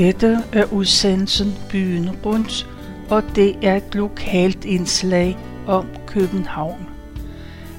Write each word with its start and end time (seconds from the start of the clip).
Dette 0.00 0.44
er 0.52 0.72
udsendelsen 0.72 1.54
Byen 1.70 2.10
Rundt, 2.10 2.66
og 3.10 3.22
det 3.34 3.56
er 3.62 3.76
et 3.76 3.94
lokalt 3.94 4.64
indslag 4.64 5.38
om 5.66 5.86
København. 6.06 6.88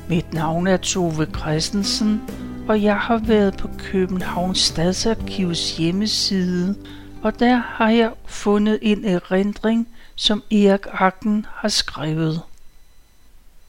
Mit 0.10 0.34
navn 0.34 0.68
er 0.68 0.78
Tove 0.78 1.26
Christensen, 1.26 2.22
og 2.68 2.84
jeg 2.84 2.98
har 2.98 3.18
været 3.18 3.58
på 3.58 3.70
Københavns 3.78 4.60
Stadsarkivs 4.60 5.78
hjemmeside, 5.78 6.76
og 7.24 7.40
der 7.40 7.56
har 7.56 7.90
jeg 7.90 8.12
fundet 8.26 8.80
en 8.82 9.06
erindring, 9.06 9.88
som 10.16 10.44
Erik 10.52 10.86
Akken 10.92 11.46
har 11.50 11.70
skrevet. 11.70 12.42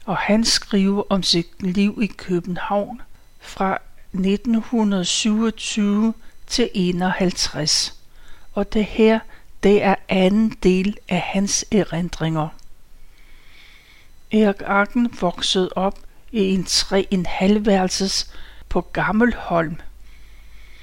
Og 0.05 0.17
han 0.17 0.43
skriver 0.43 1.03
om 1.09 1.23
sit 1.23 1.63
liv 1.63 1.99
i 2.01 2.07
København 2.07 3.01
fra 3.41 3.77
1927 4.13 6.13
til 6.47 6.69
51. 6.73 8.02
Og 8.53 8.73
det 8.73 8.85
her, 8.85 9.19
det 9.63 9.83
er 9.83 9.95
anden 10.09 10.57
del 10.63 10.97
af 11.09 11.21
hans 11.21 11.65
erindringer. 11.71 12.47
Erik 14.31 14.61
Arken 14.65 15.17
voksede 15.21 15.69
op 15.75 15.99
i 16.31 16.39
en 16.39 16.63
3,5 16.63 17.59
værelses 17.59 18.31
på 18.69 18.81
Gammelholm, 18.81 19.75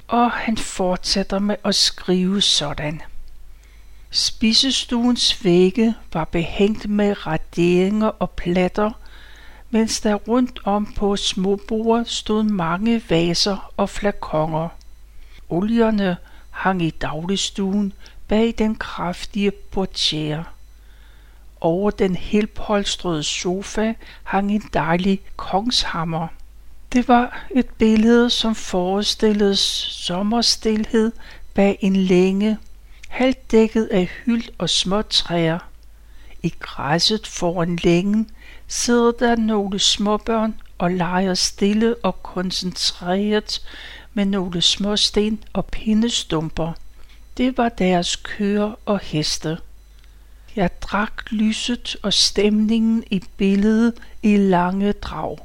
og 0.07 0.31
han 0.31 0.57
fortsætter 0.57 1.39
med 1.39 1.55
at 1.65 1.75
skrive 1.75 2.41
sådan. 2.41 3.01
Spisestuens 4.09 5.43
vægge 5.43 5.95
var 6.13 6.25
behængt 6.25 6.89
med 6.89 7.27
raderinger 7.27 8.07
og 8.07 8.31
platter, 8.31 8.91
mens 9.69 10.01
der 10.01 10.15
rundt 10.15 10.59
om 10.63 10.93
på 10.93 11.15
småbordet 11.15 12.09
stod 12.09 12.43
mange 12.43 13.03
vaser 13.09 13.71
og 13.77 13.89
flakonger. 13.89 14.69
Olierne 15.49 16.17
hang 16.61 16.81
i 16.81 16.89
dagligstuen 16.89 17.93
bag 18.27 18.53
den 18.57 18.75
kraftige 18.75 19.51
portiere. 19.51 20.43
Over 21.61 21.91
den 21.91 22.15
helpolstrede 22.15 23.23
sofa 23.23 23.93
hang 24.23 24.51
en 24.51 24.63
dejlig 24.73 25.21
kongshammer. 25.35 26.27
Det 26.93 27.07
var 27.07 27.45
et 27.55 27.69
billede, 27.69 28.29
som 28.29 28.55
forestillede 28.55 29.55
sommerstilhed 29.55 31.11
bag 31.53 31.77
en 31.81 31.95
længe, 31.95 32.57
halvt 33.07 33.51
dækket 33.51 33.85
af 33.85 34.05
hyld 34.05 34.49
og 34.57 34.69
små 34.69 35.01
træer. 35.01 35.59
I 36.43 36.53
græsset 36.59 37.27
foran 37.27 37.75
længen 37.75 38.29
sidder 38.67 39.11
der 39.11 39.35
nogle 39.35 39.79
småbørn 39.79 40.55
og 40.77 40.91
leger 40.91 41.33
stille 41.33 41.95
og 42.03 42.23
koncentreret 42.23 43.61
med 44.13 44.25
nogle 44.25 44.61
små 44.61 44.97
sten 44.97 45.43
og 45.53 45.65
pindestumper. 45.65 46.73
Det 47.37 47.57
var 47.57 47.69
deres 47.69 48.15
køer 48.15 48.71
og 48.85 48.99
heste. 48.99 49.57
Jeg 50.55 50.81
drak 50.81 51.31
lyset 51.31 51.95
og 52.03 52.13
stemningen 52.13 53.03
i 53.11 53.23
billedet 53.37 53.93
i 54.23 54.37
lange 54.37 54.91
drag. 54.91 55.37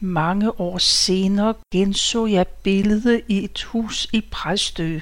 Mange 0.00 0.60
år 0.60 0.78
senere 0.78 1.54
genså 1.72 2.26
jeg 2.26 2.46
billedet 2.46 3.22
i 3.28 3.44
et 3.44 3.62
hus 3.62 4.08
i 4.12 4.20
Præstø. 4.30 4.98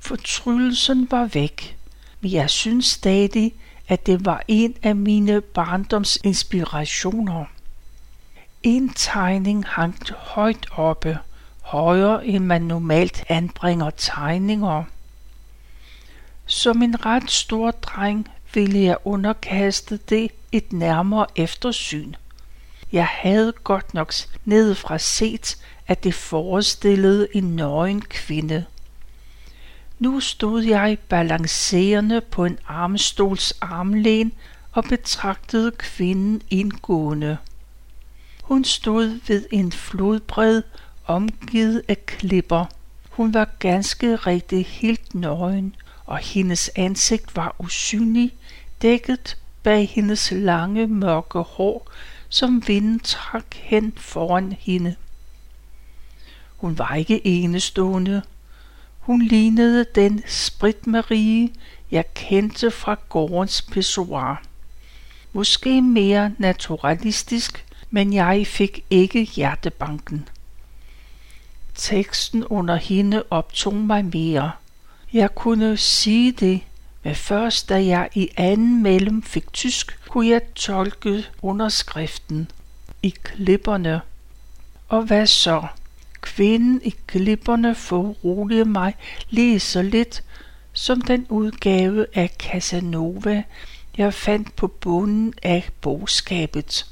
Fortryllelsen 0.00 1.10
var 1.10 1.24
væk, 1.24 1.76
men 2.20 2.32
jeg 2.32 2.50
synes 2.50 2.86
stadig, 2.86 3.54
at 3.88 4.06
det 4.06 4.24
var 4.24 4.44
en 4.48 4.74
af 4.82 4.96
mine 4.96 5.40
barndoms 5.40 6.18
inspirationer. 6.24 7.44
En 8.62 8.88
tegning 8.88 9.64
hang 9.66 9.96
højt 10.16 10.66
oppe, 10.72 11.18
højere 11.64 12.26
end 12.26 12.44
man 12.44 12.62
normalt 12.62 13.24
anbringer 13.28 13.90
tegninger. 13.90 14.84
Som 16.46 16.82
en 16.82 17.06
ret 17.06 17.30
stor 17.30 17.70
dreng 17.70 18.28
ville 18.54 18.80
jeg 18.80 18.96
underkaste 19.04 19.96
det 19.96 20.30
et 20.52 20.72
nærmere 20.72 21.26
eftersyn. 21.36 22.14
Jeg 22.92 23.06
havde 23.06 23.52
godt 23.52 23.94
nok 23.94 24.12
nedefra 24.44 24.98
set, 24.98 25.56
at 25.86 26.04
det 26.04 26.14
forestillede 26.14 27.28
en 27.34 27.56
nøgen 27.56 28.00
kvinde. 28.00 28.64
Nu 29.98 30.20
stod 30.20 30.62
jeg 30.62 30.98
balancerende 31.08 32.20
på 32.20 32.44
en 32.44 32.58
armstols 32.66 33.52
armlæn 33.60 34.32
og 34.72 34.84
betragtede 34.84 35.70
kvinden 35.70 36.42
indgående. 36.50 37.38
Hun 38.42 38.64
stod 38.64 39.20
ved 39.26 39.46
en 39.50 39.72
flodbred, 39.72 40.62
omgivet 41.06 41.82
af 41.88 42.06
klipper. 42.06 42.64
Hun 43.10 43.34
var 43.34 43.48
ganske 43.58 44.16
rigtig 44.16 44.66
helt 44.66 45.14
nøgen, 45.14 45.74
og 46.04 46.18
hendes 46.18 46.70
ansigt 46.76 47.36
var 47.36 47.56
usynlig, 47.58 48.32
dækket 48.82 49.36
bag 49.62 49.88
hendes 49.88 50.30
lange 50.30 50.86
mørke 50.86 51.38
hår, 51.38 51.90
som 52.28 52.68
vinden 52.68 53.00
trak 53.00 53.54
hen 53.54 53.92
foran 53.96 54.52
hende. 54.58 54.94
Hun 56.56 56.78
var 56.78 56.94
ikke 56.94 57.26
enestående. 57.26 58.22
Hun 58.98 59.22
lignede 59.22 59.86
den 59.94 60.22
spritmarie, 60.26 61.48
jeg 61.90 62.14
kendte 62.14 62.70
fra 62.70 62.96
gårdens 63.08 63.62
pissoir. 63.62 64.42
Måske 65.32 65.82
mere 65.82 66.32
naturalistisk, 66.38 67.64
men 67.90 68.12
jeg 68.12 68.46
fik 68.46 68.84
ikke 68.90 69.22
hjertebanken. 69.22 70.28
Teksten 71.74 72.44
under 72.44 72.76
hende 72.76 73.22
optog 73.30 73.74
mig 73.74 74.04
mere. 74.04 74.52
Jeg 75.12 75.34
kunne 75.34 75.76
sige 75.76 76.32
det, 76.32 76.60
men 77.02 77.14
først 77.14 77.68
da 77.68 77.84
jeg 77.86 78.08
i 78.14 78.28
anden 78.36 78.82
mellem 78.82 79.22
fik 79.22 79.52
tysk, 79.52 79.98
kunne 80.08 80.28
jeg 80.28 80.40
tolke 80.54 81.24
underskriften 81.42 82.50
i 83.02 83.14
klipperne. 83.22 84.00
Og 84.88 85.02
hvad 85.02 85.26
så? 85.26 85.66
Kvinden 86.20 86.80
i 86.84 86.94
klipperne 87.06 87.74
foruroligede 87.74 88.64
mig 88.68 88.94
lige 89.30 89.60
så 89.60 89.82
lidt 89.82 90.22
som 90.72 91.00
den 91.00 91.26
udgave 91.28 92.06
af 92.14 92.30
Casanova, 92.38 93.42
jeg 93.96 94.14
fandt 94.14 94.56
på 94.56 94.66
bunden 94.66 95.34
af 95.42 95.68
bogskabet. 95.80 96.86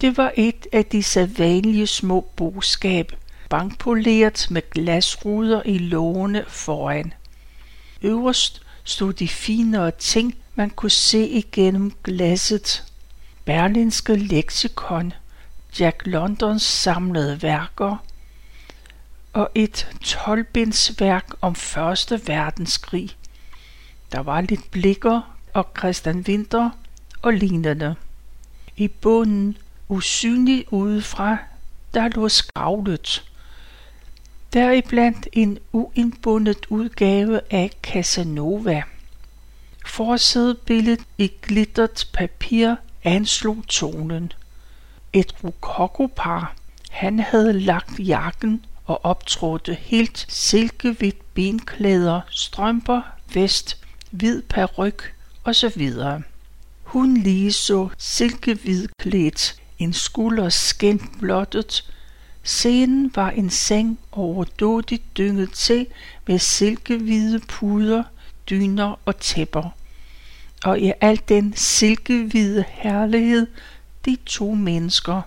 Det 0.00 0.16
var 0.16 0.32
et 0.36 0.66
af 0.72 0.84
de 0.84 1.02
sædvanlige 1.02 1.86
små 1.86 2.20
bogskab, 2.36 3.12
bankpoleret 3.50 4.46
med 4.50 4.62
glasruder 4.70 5.62
i 5.64 5.78
lågene 5.78 6.44
foran. 6.48 7.12
Øverst 8.02 8.62
stod 8.84 9.12
de 9.12 9.28
finere 9.28 9.90
ting, 9.90 10.34
man 10.54 10.70
kunne 10.70 10.90
se 10.90 11.28
igennem 11.28 11.92
glasset. 12.04 12.84
Berlinske 13.44 14.16
leksikon, 14.16 15.12
Jack 15.80 16.02
Londons 16.06 16.62
samlede 16.62 17.42
værker 17.42 17.96
og 19.32 19.50
et 19.54 19.88
tolvbindsværk 20.02 21.26
om 21.40 21.54
Første 21.54 22.20
Verdenskrig. 22.26 23.16
Der 24.12 24.20
var 24.20 24.40
lidt 24.40 24.70
blikker 24.70 25.36
og 25.54 25.68
Christian 25.78 26.24
Winter 26.28 26.70
og 27.22 27.32
lignende. 27.32 27.94
I 28.76 28.88
bunden, 28.88 29.56
usynlig 29.88 30.72
udefra, 30.72 31.36
der 31.94 32.08
lå 32.08 32.28
skravlet. 32.28 33.29
Deriblandt 34.52 35.28
en 35.32 35.58
uindbundet 35.72 36.66
udgave 36.68 37.40
af 37.50 37.70
Casanova. 37.82 38.82
Forsidebilledet 39.86 41.04
i 41.18 41.32
glittert 41.42 42.08
papir 42.12 42.74
anslog 43.04 43.56
tonen. 43.68 44.32
Et 45.12 45.44
rokokopar. 45.44 46.54
Han 46.90 47.18
havde 47.18 47.60
lagt 47.60 47.98
jakken 47.98 48.64
og 48.86 49.04
optrådte 49.04 49.74
helt 49.74 50.26
silkehvidt 50.28 51.34
benklæder, 51.34 52.20
strømper, 52.30 53.02
vest, 53.34 53.78
hvid 54.10 54.42
peruk 54.42 55.12
og 55.44 55.54
så 55.54 55.72
videre. 55.76 56.22
Hun 56.82 57.16
lige 57.16 57.52
så 57.52 57.88
silkehvid 57.98 58.88
klædt, 59.00 59.56
en 59.78 59.92
skulder 59.92 60.48
skændt 60.48 61.18
blottet. 61.20 61.90
Scenen 62.42 63.12
var 63.14 63.30
en 63.30 63.50
seng 63.50 63.98
overdådigt 64.12 65.16
dynget 65.16 65.52
til 65.52 65.86
med 66.26 66.38
silkehvide 66.38 67.40
puder, 67.40 68.02
dyner 68.50 69.00
og 69.04 69.20
tæpper. 69.20 69.68
Og 70.64 70.80
i 70.80 70.92
al 71.00 71.20
den 71.28 71.56
silkehvide 71.56 72.64
herlighed, 72.68 73.46
de 74.04 74.16
to 74.26 74.54
mennesker. 74.54 75.22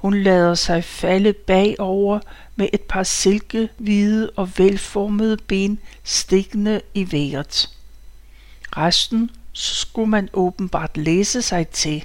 Hun 0.00 0.22
lader 0.22 0.54
sig 0.54 0.84
falde 0.84 1.32
bagover 1.32 2.20
med 2.56 2.68
et 2.72 2.80
par 2.80 3.02
silkehvide 3.02 4.30
og 4.36 4.50
velformede 4.56 5.36
ben 5.36 5.78
stikkende 6.04 6.80
i 6.94 7.12
vejret. 7.12 7.70
Resten 8.76 9.30
skulle 9.52 10.10
man 10.10 10.28
åbenbart 10.32 10.96
læse 10.96 11.42
sig 11.42 11.68
til, 11.68 12.04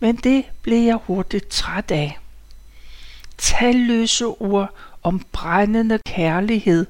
men 0.00 0.16
det 0.16 0.44
blev 0.62 0.84
jeg 0.84 0.98
hurtigt 1.06 1.48
træt 1.48 1.90
af. 1.90 2.18
Talløse 3.38 4.26
ord 4.26 4.74
om 5.02 5.22
brændende 5.32 5.98
kærlighed 6.06 6.86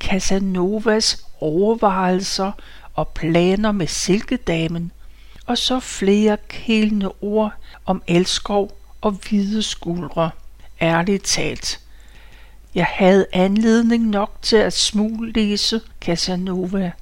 Casanovas 0.00 1.24
overvejelser 1.40 2.52
og 2.94 3.08
planer 3.08 3.72
med 3.72 3.86
Silkedamen, 3.86 4.92
og 5.46 5.58
så 5.58 5.80
flere 5.80 6.36
kælende 6.48 7.12
ord 7.20 7.52
om 7.86 8.02
elskov 8.06 8.78
og 9.00 9.10
hvide 9.10 9.62
skuldre. 9.62 10.30
Ærligt 10.80 11.24
talt. 11.24 11.80
Jeg 12.74 12.86
havde 12.86 13.26
anledning 13.32 14.06
nok 14.06 14.38
til 14.42 14.56
at 14.56 14.72
smuglæse 14.72 15.80
Casanova, 16.00 16.92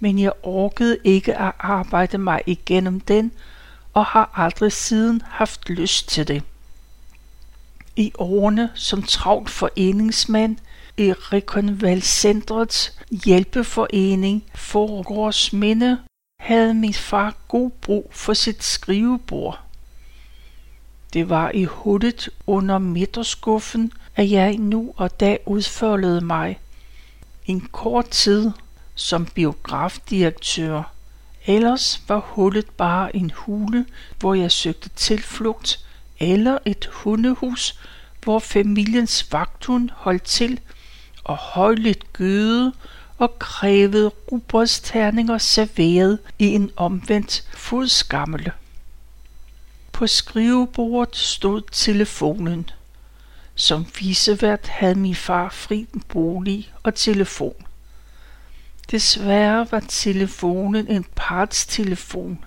men 0.00 0.18
jeg 0.18 0.32
orkede 0.42 0.98
ikke 1.04 1.38
at 1.38 1.52
arbejde 1.58 2.18
mig 2.18 2.40
igennem 2.46 3.00
den, 3.00 3.32
og 3.94 4.04
har 4.04 4.30
aldrig 4.34 4.72
siden 4.72 5.22
haft 5.26 5.68
lyst 5.68 6.08
til 6.08 6.28
det. 6.28 6.42
I 7.96 8.12
årene 8.18 8.70
som 8.74 9.02
travlt 9.02 9.50
foreningsmand 9.50 10.56
i 10.96 11.12
Rekonvalcentrets 11.12 12.98
hjælpeforening 13.24 14.44
Foregårds 14.54 15.52
Minde 15.52 15.98
havde 16.40 16.74
min 16.74 16.94
far 16.94 17.34
god 17.48 17.70
brug 17.70 18.10
for 18.12 18.34
sit 18.34 18.64
skrivebord. 18.64 19.60
Det 21.12 21.28
var 21.28 21.50
i 21.50 21.64
hullet 21.64 22.28
under 22.46 22.78
midterskuffen, 22.78 23.92
at 24.16 24.30
jeg 24.30 24.56
nu 24.56 24.94
og 24.96 25.20
da 25.20 25.36
udfoldede 25.46 26.20
mig. 26.20 26.58
En 27.46 27.60
kort 27.60 28.08
tid 28.08 28.50
som 28.94 29.26
biografdirektør. 29.26 30.82
Ellers 31.46 32.02
var 32.08 32.18
hullet 32.18 32.70
bare 32.70 33.16
en 33.16 33.30
hule, 33.34 33.86
hvor 34.20 34.34
jeg 34.34 34.52
søgte 34.52 34.88
tilflugt, 34.88 35.86
eller 36.22 36.58
et 36.64 36.88
hundehus, 36.92 37.78
hvor 38.24 38.38
familiens 38.38 39.32
vagthund 39.32 39.90
holdt 39.94 40.22
til 40.22 40.60
og 41.24 41.36
højligt 41.36 42.12
gøde 42.12 42.72
og 43.18 43.38
krævede 43.38 44.08
rugbrødsterninger 44.08 45.38
serveret 45.38 46.18
i 46.38 46.46
en 46.46 46.70
omvendt 46.76 47.48
fodskammel. 47.54 48.50
På 49.92 50.06
skrivebordet 50.06 51.16
stod 51.16 51.62
telefonen. 51.72 52.70
Som 53.54 53.86
visevært 54.00 54.66
havde 54.66 54.94
min 54.94 55.14
far 55.14 55.48
fri 55.48 55.86
bolig 56.08 56.72
og 56.82 56.94
telefon. 56.94 57.66
Desværre 58.90 59.66
var 59.70 59.82
telefonen 59.88 60.88
en 60.88 61.04
partstelefon. 61.16 62.44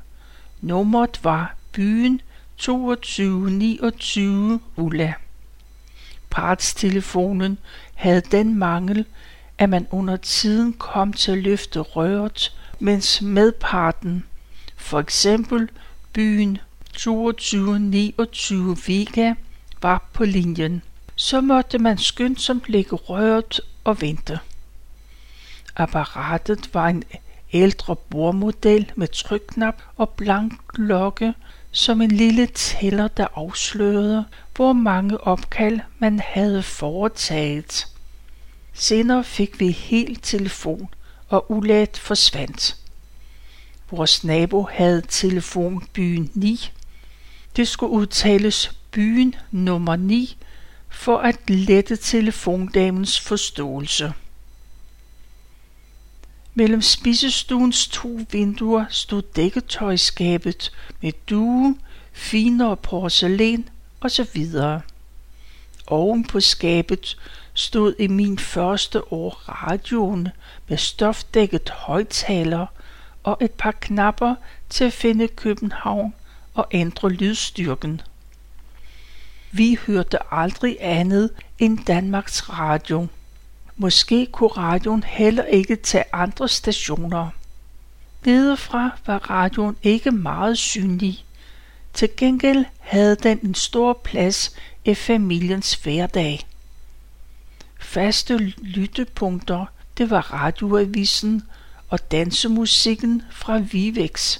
Nummeret 0.61 1.19
var 1.23 1.55
byen 1.71 2.21
2229 2.57 4.59
Ulla. 4.75 5.13
Partstelefonen 6.29 7.57
havde 7.93 8.21
den 8.21 8.55
mangel, 8.55 9.05
at 9.57 9.69
man 9.69 9.87
under 9.91 10.17
tiden 10.17 10.73
kom 10.73 11.13
til 11.13 11.31
at 11.31 11.37
løfte 11.37 11.79
røret, 11.79 12.55
mens 12.79 13.21
medparten, 13.21 14.23
for 14.75 14.99
eksempel 14.99 15.69
byen 16.13 16.57
2229 16.93 18.77
Vega, 18.87 19.33
var 19.81 20.09
på 20.13 20.25
linjen. 20.25 20.81
Så 21.15 21.41
måtte 21.41 21.77
man 21.77 21.97
skyndsomt 21.97 22.69
lægge 22.69 22.95
røret 22.95 23.61
og 23.83 24.01
vente. 24.01 24.39
Apparatet 25.75 26.73
var 26.73 26.87
en 26.87 27.03
ældre 27.53 27.95
bordmodel 27.95 28.91
med 28.95 29.07
trykknap 29.07 29.81
og 29.97 30.09
blank 30.09 30.77
lokke, 30.77 31.33
som 31.75 32.01
en 32.01 32.11
lille 32.11 32.45
tæller, 32.45 33.07
der 33.07 33.27
afslørede, 33.35 34.25
hvor 34.55 34.73
mange 34.73 35.21
opkald 35.21 35.79
man 35.99 36.19
havde 36.19 36.63
foretaget. 36.63 37.87
Senere 38.73 39.23
fik 39.23 39.59
vi 39.59 39.71
helt 39.71 40.23
telefon, 40.23 40.89
og 41.29 41.51
ulat 41.51 41.97
forsvandt. 41.97 42.77
Vores 43.91 44.23
nabo 44.23 44.67
havde 44.71 45.01
telefon 45.09 45.87
byen 45.93 46.31
9. 46.33 46.71
Det 47.55 47.67
skulle 47.67 47.91
udtales 47.91 48.71
byen 48.91 49.35
nummer 49.51 49.95
9 49.95 50.37
for 50.89 51.17
at 51.17 51.49
lette 51.49 51.95
telefondamens 51.95 53.19
forståelse. 53.19 54.13
Mellem 56.57 56.81
spisestuens 56.81 57.87
to 57.87 58.19
vinduer 58.31 58.85
stod 58.89 59.21
dækketøjskabet 59.21 60.71
med 61.01 61.11
due, 61.29 61.77
finere 62.11 62.77
porcelæn 62.77 63.69
osv. 64.01 64.45
Oven 65.87 66.23
på 66.23 66.39
skabet 66.39 67.17
stod 67.53 67.95
i 67.99 68.07
min 68.07 68.39
første 68.39 69.13
år 69.13 69.43
radioen 69.49 70.27
med 70.67 70.77
stofdækket 70.77 71.69
højtaler 71.69 72.65
og 73.23 73.37
et 73.41 73.51
par 73.51 73.71
knapper 73.71 74.35
til 74.69 74.83
at 74.83 74.93
finde 74.93 75.27
København 75.27 76.13
og 76.53 76.67
ændre 76.71 77.09
lydstyrken. 77.09 78.01
Vi 79.51 79.77
hørte 79.87 80.33
aldrig 80.33 80.77
andet 80.79 81.29
end 81.59 81.85
Danmarks 81.85 82.49
Radio. 82.49 83.07
Måske 83.77 84.25
kunne 84.25 84.49
radioen 84.49 85.03
heller 85.03 85.43
ikke 85.43 85.75
tage 85.75 86.03
andre 86.13 86.49
stationer. 86.49 87.29
Nedefra 88.25 88.97
var 89.05 89.29
radioen 89.29 89.77
ikke 89.83 90.11
meget 90.11 90.57
synlig. 90.57 91.25
Til 91.93 92.09
gengæld 92.17 92.65
havde 92.79 93.15
den 93.15 93.39
en 93.43 93.55
stor 93.55 93.93
plads 93.93 94.55
i 94.85 94.93
familiens 94.93 95.73
hverdag. 95.73 96.47
Faste 97.79 98.37
lyttepunkter, 98.61 99.65
det 99.97 100.09
var 100.09 100.33
radioavisen 100.33 101.43
og 101.89 102.11
dansemusikken 102.11 103.21
fra 103.31 103.57
Vivex. 103.57 104.39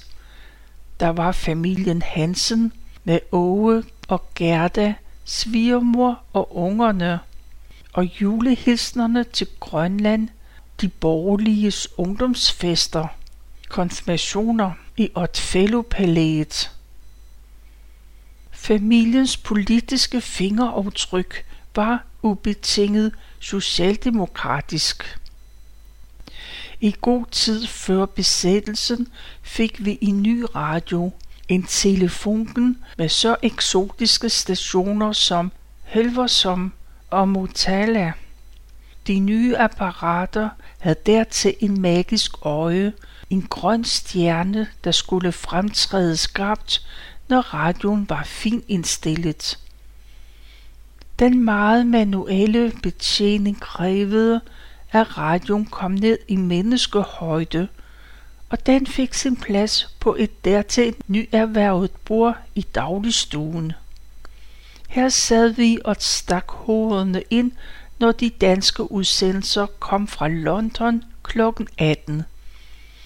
Der 1.00 1.08
var 1.08 1.32
familien 1.32 2.02
Hansen 2.02 2.72
med 3.04 3.20
Åge 3.32 3.84
og 4.08 4.22
Gerda, 4.34 4.94
svigermor 5.24 6.18
og 6.32 6.56
ungerne 6.56 7.20
og 7.96 8.04
julehilsnerne 8.04 9.24
til 9.24 9.46
Grønland, 9.60 10.28
de 10.80 10.88
borgerliges 10.88 11.88
ungdomsfester, 11.98 13.06
konfirmationer 13.68 14.72
i 14.96 15.08
Otfellopalæet. 15.14 16.70
Familiens 18.50 19.36
politiske 19.36 20.20
fingeraftryk 20.20 21.44
var 21.74 22.04
ubetinget 22.22 23.12
socialdemokratisk. 23.38 25.18
I 26.80 26.94
god 27.00 27.26
tid 27.30 27.66
før 27.66 28.06
besættelsen 28.06 29.08
fik 29.42 29.84
vi 29.84 29.98
en 30.00 30.22
ny 30.22 30.44
radio, 30.54 31.12
en 31.48 31.62
telefonken 31.62 32.84
med 32.98 33.08
så 33.08 33.36
eksotiske 33.42 34.28
stationer 34.28 35.12
som 35.12 35.52
Helversom 35.84 36.72
og 37.10 37.28
Motala. 37.28 38.12
De 39.06 39.18
nye 39.18 39.56
apparater 39.56 40.48
havde 40.78 40.96
dertil 41.06 41.54
en 41.60 41.80
magisk 41.80 42.32
øje, 42.42 42.92
en 43.30 43.42
grøn 43.42 43.84
stjerne, 43.84 44.66
der 44.84 44.90
skulle 44.90 45.32
fremtræde 45.32 46.16
skarpt, 46.16 46.86
når 47.28 47.40
radioen 47.40 48.08
var 48.08 48.22
fint 48.22 48.64
indstillet. 48.68 49.58
Den 51.18 51.44
meget 51.44 51.86
manuelle 51.86 52.72
betjening 52.82 53.60
krævede, 53.60 54.40
at 54.92 55.18
radioen 55.18 55.66
kom 55.66 55.90
ned 55.90 56.18
i 56.28 56.36
menneskehøjde, 56.36 57.68
og 58.48 58.66
den 58.66 58.86
fik 58.86 59.14
sin 59.14 59.36
plads 59.36 59.94
på 60.00 60.16
et 60.18 60.44
dertil 60.44 60.94
nyerhvervet 61.08 61.90
bord 62.04 62.36
i 62.54 62.60
dagligstuen. 62.60 63.72
Her 64.96 65.08
sad 65.08 65.48
vi 65.48 65.78
og 65.84 65.96
stak 65.98 66.44
hovederne 66.48 67.22
ind, 67.30 67.52
når 67.98 68.12
de 68.12 68.30
danske 68.30 68.92
udsendelser 68.92 69.66
kom 69.66 70.08
fra 70.08 70.28
London 70.28 71.04
kl. 71.22 71.40
18. 71.78 72.22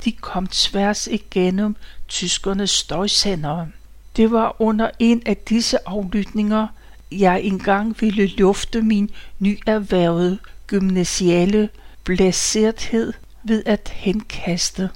De 0.05 0.13
kom 0.13 0.47
tværs 0.47 1.07
igennem 1.07 1.77
tyskernes 2.09 2.71
støjsendere. 2.71 3.69
Det 4.17 4.31
var 4.31 4.57
under 4.59 4.91
en 4.99 5.23
af 5.27 5.37
disse 5.37 5.89
aflytninger, 5.89 6.67
jeg 7.13 7.43
engang 7.43 8.01
ville 8.01 8.27
lufte 8.27 8.83
min 8.83 9.11
nyerhvervede 9.39 10.39
gymnasiale 10.67 11.69
blæserthed 12.05 13.13
ved 13.45 13.63
at 13.67 13.93
henkaste. 13.95 14.91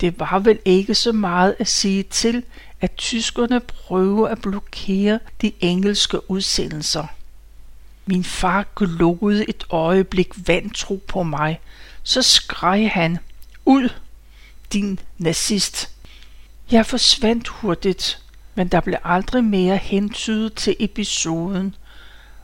Det 0.00 0.20
var 0.20 0.38
vel 0.38 0.58
ikke 0.64 0.94
så 0.94 1.12
meget 1.12 1.54
at 1.58 1.68
sige 1.68 2.02
til, 2.02 2.42
at 2.80 2.96
tyskerne 2.96 3.60
prøver 3.60 4.28
at 4.28 4.40
blokere 4.40 5.20
de 5.42 5.52
engelske 5.60 6.30
udsendelser. 6.30 7.06
Min 8.06 8.24
far 8.24 8.66
glodede 8.76 9.48
et 9.48 9.64
øjeblik 9.70 10.28
vantro 10.48 11.02
på 11.08 11.22
mig. 11.22 11.60
Så 12.02 12.22
skreg 12.22 12.90
han, 12.90 13.18
ud, 13.64 13.88
din 14.72 14.98
nazist. 15.18 15.90
Jeg 16.70 16.86
forsvandt 16.86 17.48
hurtigt, 17.48 18.22
men 18.54 18.68
der 18.68 18.80
blev 18.80 18.98
aldrig 19.04 19.44
mere 19.44 19.76
hentydet 19.76 20.54
til 20.54 20.76
episoden, 20.80 21.74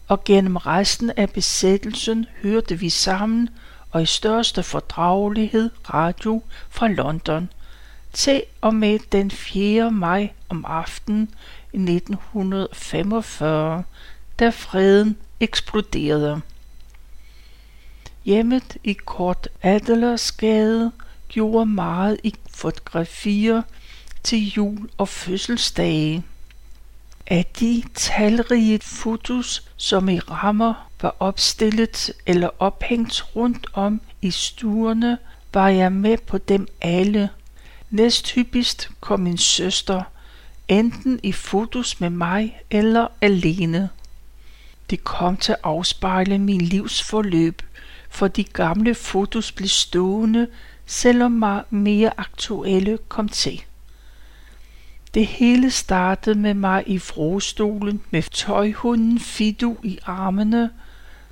og 0.08 0.24
gennem 0.24 0.56
resten 0.56 1.10
af 1.16 1.30
besættelsen 1.30 2.26
hørte 2.42 2.78
vi 2.78 2.90
sammen 2.90 3.48
og 3.90 4.02
i 4.02 4.06
største 4.06 4.62
fordragelighed 4.62 5.70
radio 5.94 6.42
fra 6.70 6.88
London 6.88 7.48
til 8.14 8.42
og 8.60 8.74
med 8.74 8.98
den 9.12 9.30
4. 9.30 9.90
maj 9.90 10.30
om 10.48 10.64
aftenen 10.68 11.34
i 11.72 11.76
1945, 11.76 13.84
da 14.38 14.48
freden 14.48 15.16
eksploderede. 15.40 16.40
Hjemmet 18.24 18.76
i 18.84 18.92
Kort 18.92 19.48
Adelersgade 19.62 20.92
gjorde 21.28 21.66
meget 21.66 22.20
i 22.22 22.34
fotografier 22.50 23.62
til 24.22 24.38
jul 24.38 24.88
og 24.98 25.08
fødselsdage. 25.08 26.24
Af 27.26 27.46
de 27.60 27.82
talrige 27.94 28.80
fotos, 28.82 29.68
som 29.76 30.08
i 30.08 30.18
rammer 30.18 30.88
var 31.02 31.16
opstillet 31.20 32.10
eller 32.26 32.48
ophængt 32.58 33.36
rundt 33.36 33.66
om 33.72 34.00
i 34.22 34.30
stuerne, 34.30 35.18
var 35.54 35.68
jeg 35.68 35.92
med 35.92 36.18
på 36.18 36.38
dem 36.38 36.68
alle. 36.80 37.30
Næsthyppigst 37.94 38.90
kom 39.00 39.20
min 39.20 39.38
søster, 39.38 40.02
enten 40.68 41.20
i 41.22 41.32
fotos 41.32 42.00
med 42.00 42.10
mig 42.10 42.60
eller 42.70 43.06
alene. 43.20 43.88
De 44.90 44.96
kom 44.96 45.36
til 45.36 45.52
at 45.52 45.58
afspejle 45.62 46.38
min 46.38 46.60
livs 46.60 47.02
forløb, 47.02 47.62
for 48.10 48.28
de 48.28 48.44
gamle 48.44 48.94
fotos 48.94 49.52
blev 49.52 49.68
stående, 49.68 50.46
selvom 50.86 51.64
mere 51.70 52.20
aktuelle 52.20 52.98
kom 53.08 53.28
til. 53.28 53.64
Det 55.14 55.26
hele 55.26 55.70
startede 55.70 56.38
med 56.38 56.54
mig 56.54 56.84
i 56.86 56.98
frostolen 56.98 58.02
med 58.10 58.22
tøjhunden 58.22 59.20
Fidu 59.20 59.76
i 59.82 59.98
armene. 60.04 60.70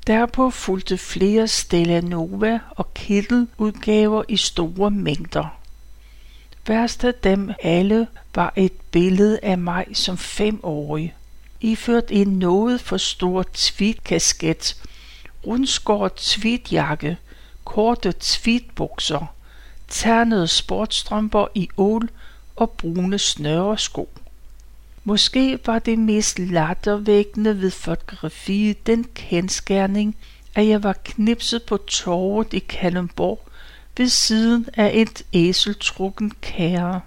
Derpå 0.07 0.50
fulgte 0.50 0.99
flere 0.99 1.49
Stella 1.49 2.00
Nova 2.00 2.59
og 2.71 2.95
Kittel 2.95 3.49
udgaver 3.59 4.23
i 4.28 4.37
store 4.37 4.90
mængder. 4.90 5.62
Værst 6.66 7.04
af 7.04 7.14
dem 7.14 7.50
alle 7.62 8.07
var 8.35 8.52
et 8.57 8.73
billede 8.90 9.40
af 9.42 9.59
mig 9.59 9.87
som 9.95 10.19
femårig. 10.19 11.14
Iført 11.61 12.04
en 12.11 12.28
noget 12.28 12.81
for 12.81 12.97
stor 12.97 13.45
tweedkasket, 13.54 14.76
rundskåret 15.47 16.14
tweedjakke, 16.14 17.16
korte 17.64 18.14
tweedbukser, 18.21 19.35
ternede 19.88 20.49
sportstrømper 20.49 21.47
i 21.54 21.69
ål 21.76 22.09
og 22.57 22.71
brune 22.71 23.19
snøresko. 23.19 24.09
Måske 25.04 25.59
var 25.66 25.78
det 25.78 25.99
mest 25.99 26.38
lattervækkende 26.38 27.61
ved 27.61 27.71
fotografiet 27.71 28.87
den 28.87 29.04
kendskærning, 29.14 30.16
at 30.54 30.69
jeg 30.69 30.83
var 30.83 30.97
knipset 31.04 31.62
på 31.62 31.76
torvet 31.76 32.52
i 32.52 32.59
Kalundborg 32.59 33.49
ved 33.96 34.08
siden 34.08 34.68
af 34.75 34.90
et 34.94 35.22
æseltrukken 35.32 36.32
kære. 36.40 37.00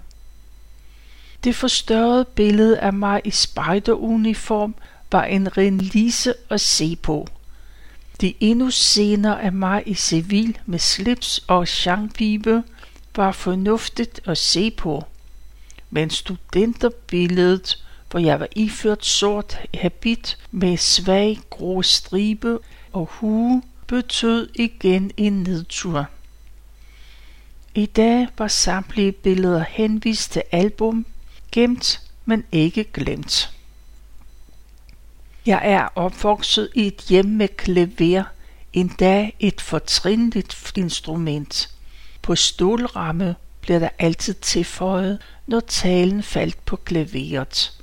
Det 1.44 1.56
forstørrede 1.56 2.24
billede 2.24 2.78
af 2.78 2.92
mig 2.92 3.20
i 3.24 3.30
spejderuniform 3.30 4.74
var 5.12 5.24
en 5.24 5.56
ren 5.56 5.78
lise 5.78 6.34
at 6.50 6.60
se 6.60 6.96
på. 6.96 7.28
De 8.20 8.34
endnu 8.40 8.70
senere 8.70 9.42
af 9.42 9.52
mig 9.52 9.82
i 9.86 9.94
civil 9.94 10.58
med 10.66 10.78
slips 10.78 11.44
og 11.46 11.68
changvibe 11.68 12.62
var 13.16 13.32
fornuftigt 13.32 14.20
at 14.24 14.38
se 14.38 14.70
på 14.70 15.04
men 15.90 16.10
studenterbilledet, 16.10 17.84
hvor 18.10 18.20
jeg 18.20 18.40
var 18.40 18.48
iført 18.56 19.06
sort 19.06 19.58
habit 19.74 20.38
med 20.50 20.76
svag 20.76 21.38
grå 21.50 21.82
stribe 21.82 22.58
og 22.92 23.06
hue, 23.10 23.62
betød 23.86 24.48
igen 24.54 25.10
en 25.16 25.42
nedtur. 25.42 26.06
I 27.76 27.86
dag 27.86 28.28
var 28.38 28.48
samtlige 28.48 29.12
billeder 29.12 29.64
henvist 29.68 30.32
til 30.32 30.42
album, 30.52 31.06
gemt, 31.52 32.00
men 32.24 32.44
ikke 32.52 32.84
glemt. 32.84 33.50
Jeg 35.46 35.60
er 35.64 35.88
opvokset 35.94 36.68
i 36.74 36.86
et 36.86 37.04
hjem 37.08 37.24
med 37.24 37.48
klaver, 37.48 38.24
endda 38.72 39.30
et 39.40 39.60
fortrinligt 39.60 40.72
instrument. 40.76 41.70
På 42.22 42.34
stålramme 42.34 43.36
blev 43.60 43.80
der 43.80 43.88
altid 43.98 44.34
tilføjet, 44.34 45.18
når 45.46 45.60
talen 45.60 46.22
faldt 46.22 46.64
på 46.64 46.76
klaveret. 46.76 47.80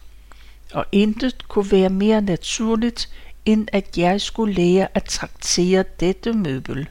Og 0.74 0.86
intet 0.92 1.48
kunne 1.48 1.72
være 1.72 1.90
mere 1.90 2.22
naturligt, 2.22 3.10
end 3.46 3.68
at 3.72 3.98
jeg 3.98 4.22
skulle 4.22 4.54
lære 4.54 4.88
at 4.94 5.04
traktere 5.04 5.84
dette 6.00 6.34
møbel. 6.34 6.88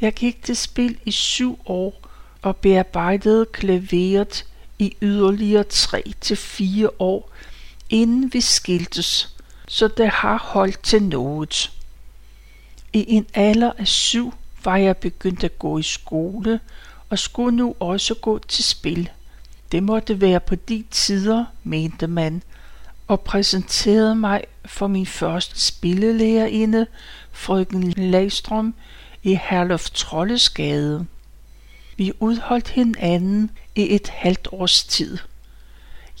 Jeg 0.00 0.12
gik 0.12 0.42
til 0.42 0.56
spil 0.56 0.98
i 1.04 1.10
syv 1.10 1.58
år 1.66 2.08
og 2.42 2.56
bearbejdede 2.56 3.46
klaveret 3.52 4.46
i 4.78 4.96
yderligere 5.02 5.64
tre 5.64 6.02
til 6.20 6.36
fire 6.36 6.90
år, 6.98 7.30
inden 7.90 8.32
vi 8.32 8.40
skiltes, 8.40 9.36
så 9.68 9.88
det 9.88 10.08
har 10.08 10.38
holdt 10.38 10.82
til 10.82 11.02
noget. 11.02 11.72
I 12.92 13.04
en 13.08 13.26
alder 13.34 13.72
af 13.78 13.88
syv 13.88 14.34
var 14.64 14.76
jeg 14.76 14.96
begyndt 14.96 15.44
at 15.44 15.58
gå 15.58 15.78
i 15.78 15.82
skole 15.82 16.60
og 17.08 17.18
skulle 17.18 17.56
nu 17.56 17.74
også 17.80 18.14
gå 18.14 18.38
til 18.38 18.64
spil. 18.64 19.10
Det 19.72 19.82
måtte 19.82 20.20
være 20.20 20.40
på 20.40 20.54
de 20.54 20.84
tider, 20.90 21.44
mente 21.64 22.06
man, 22.06 22.42
og 23.06 23.20
præsenterede 23.20 24.14
mig 24.14 24.44
for 24.64 24.86
min 24.86 25.06
første 25.06 25.60
spillelærerinde, 25.60 26.86
frøken 27.32 27.92
Lagstrøm, 27.92 28.74
i 29.22 29.38
Herlof 29.50 29.90
Trollesgade. 29.90 31.06
Vi 31.96 32.12
udholdt 32.20 32.68
hinanden 32.68 33.50
i 33.74 33.94
et 33.94 34.08
halvt 34.08 34.48
års 34.52 34.84
tid. 34.84 35.18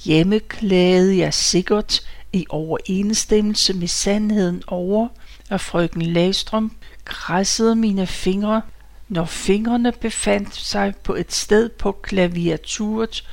Hjemme 0.04 0.38
klagede 0.38 1.18
jeg 1.18 1.34
sikkert 1.34 2.00
i 2.32 2.46
overensstemmelse 2.48 3.74
med 3.74 3.88
sandheden 3.88 4.62
over, 4.66 5.08
at 5.50 5.60
frøken 5.60 6.02
Lagstrøm 6.02 6.76
krassede 7.04 7.76
mine 7.76 8.06
fingre 8.06 8.62
når 9.08 9.24
fingrene 9.24 9.92
befandt 9.92 10.56
sig 10.56 10.96
på 10.96 11.14
et 11.14 11.32
sted 11.32 11.68
på 11.68 11.92
klaviaturet, 11.92 13.24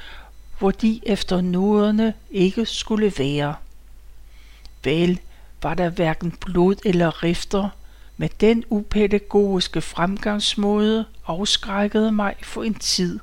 hvor 0.59 0.71
de 0.71 0.99
efter 1.03 1.41
noderne 1.41 2.13
ikke 2.31 2.65
skulle 2.65 3.13
være. 3.17 3.55
Vel 4.83 5.19
var 5.63 5.73
der 5.73 5.89
hverken 5.89 6.31
blod 6.31 6.75
eller 6.85 7.23
rifter, 7.23 7.69
men 8.17 8.29
den 8.39 8.63
upædagogiske 8.69 9.81
fremgangsmåde 9.81 11.05
afskrækkede 11.27 12.11
mig 12.11 12.35
for 12.41 12.63
en 12.63 12.73
tid, 12.73 13.19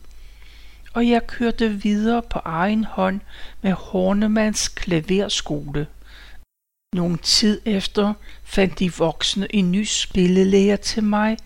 og 0.93 1.09
jeg 1.09 1.27
kørte 1.27 1.69
videre 1.69 2.23
på 2.23 2.39
egen 2.45 2.85
hånd 2.85 3.21
med 3.63 3.73
Hornemanns 3.73 4.69
klaverskole. 4.69 5.87
Nogle 6.95 7.17
tid 7.17 7.61
efter 7.65 8.15
fandt 8.45 8.79
de 8.79 8.95
voksne 8.95 9.55
en 9.55 9.73
ny 9.73 9.85
spillelærer 9.85 10.77
til 10.77 11.05
mig, 11.05 11.37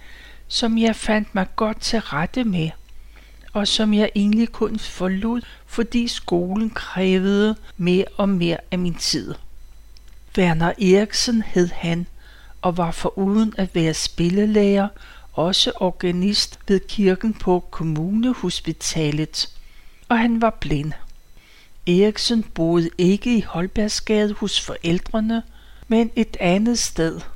som 0.48 0.78
jeg 0.78 0.96
fandt 0.96 1.34
mig 1.34 1.46
godt 1.56 1.80
til 1.80 2.00
rette 2.00 2.44
med, 2.44 2.70
og 3.52 3.68
som 3.68 3.94
jeg 3.94 4.10
egentlig 4.14 4.52
kun 4.52 4.78
forlod, 4.78 5.40
fordi 5.66 6.08
skolen 6.08 6.70
krævede 6.70 7.56
mere 7.76 8.04
og 8.16 8.28
mere 8.28 8.58
af 8.70 8.78
min 8.78 8.94
tid. 8.94 9.34
Werner 10.38 10.72
Eriksen 10.78 11.42
hed 11.42 11.68
han, 11.68 12.06
og 12.62 12.76
var 12.76 12.90
foruden 12.90 13.54
at 13.58 13.74
være 13.74 13.94
spillelærer, 13.94 14.88
også 15.32 15.72
organist 15.76 16.58
ved 16.68 16.80
kirken 16.80 17.34
på 17.34 17.64
kommunehospitalet, 17.70 19.48
og 20.08 20.18
han 20.18 20.40
var 20.40 20.50
blind. 20.60 20.92
Eriksen 21.86 22.42
boede 22.42 22.90
ikke 22.98 23.36
i 23.36 23.40
Holbergsgade 23.40 24.34
hos 24.34 24.60
forældrene, 24.60 25.42
men 25.88 26.10
et 26.16 26.36
andet 26.40 26.78
sted– 26.78 27.20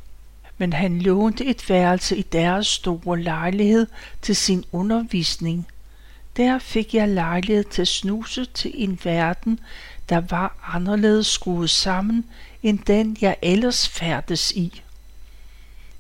men 0.61 0.73
han 0.73 0.99
lånte 0.99 1.45
et 1.45 1.69
værelse 1.69 2.17
i 2.17 2.23
deres 2.23 2.67
store 2.67 3.21
lejlighed 3.21 3.87
til 4.23 4.37
sin 4.37 4.65
undervisning. 4.73 5.67
Der 6.37 6.59
fik 6.59 6.95
jeg 6.95 7.09
lejlighed 7.09 7.65
til 7.65 7.83
at 7.83 7.89
snuse 7.89 8.45
til 8.45 8.71
en 8.75 9.01
verden, 9.05 9.61
der 10.09 10.21
var 10.21 10.73
anderledes 10.75 11.27
skruet 11.27 11.71
sammen 11.71 12.25
end 12.63 12.79
den, 12.79 13.17
jeg 13.21 13.37
ellers 13.43 13.89
færdes 13.89 14.51
i. 14.51 14.83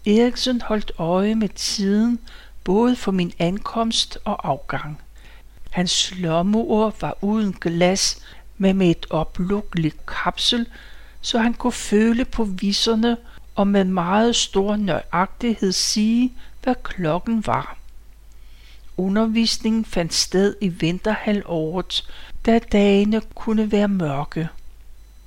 Eriksen 0.06 0.60
holdt 0.60 0.92
øje 0.98 1.34
med 1.34 1.48
tiden, 1.48 2.18
både 2.64 2.96
for 2.96 3.12
min 3.12 3.32
ankomst 3.38 4.18
og 4.24 4.48
afgang. 4.48 5.00
Hans 5.70 6.12
lommeord 6.16 7.00
var 7.00 7.18
uden 7.20 7.52
glas, 7.52 8.22
men 8.58 8.76
med 8.76 8.90
et 8.90 9.06
oplukkeligt 9.10 10.06
kapsel, 10.06 10.66
så 11.20 11.38
han 11.38 11.54
kunne 11.54 11.72
føle 11.72 12.24
på 12.24 12.44
viserne 12.44 13.16
og 13.54 13.66
med 13.66 13.84
meget 13.84 14.36
stor 14.36 14.76
nøjagtighed 14.76 15.72
sige, 15.72 16.32
hvad 16.62 16.74
klokken 16.82 17.46
var. 17.46 17.76
Undervisningen 18.96 19.84
fandt 19.84 20.14
sted 20.14 20.54
i 20.60 20.68
vinterhalvåret, 20.68 22.08
da 22.46 22.58
dagene 22.58 23.20
kunne 23.34 23.72
være 23.72 23.88
mørke. 23.88 24.48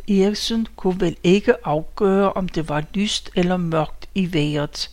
Eriksen 0.09 0.67
kunne 0.75 0.99
vel 0.99 1.15
ikke 1.23 1.67
afgøre, 1.67 2.33
om 2.33 2.49
det 2.49 2.69
var 2.69 2.83
lyst 2.93 3.29
eller 3.35 3.57
mørkt 3.57 4.02
i 4.15 4.33
vejret. 4.33 4.91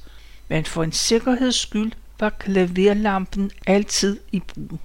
men 0.49 0.65
for 0.65 0.83
en 0.83 0.93
sikkerheds 0.93 1.57
skyld 1.57 1.93
var 2.21 2.31
klaverlampen 2.31 3.51
altid 3.67 4.21
i 4.33 4.41
brug. 4.41 4.79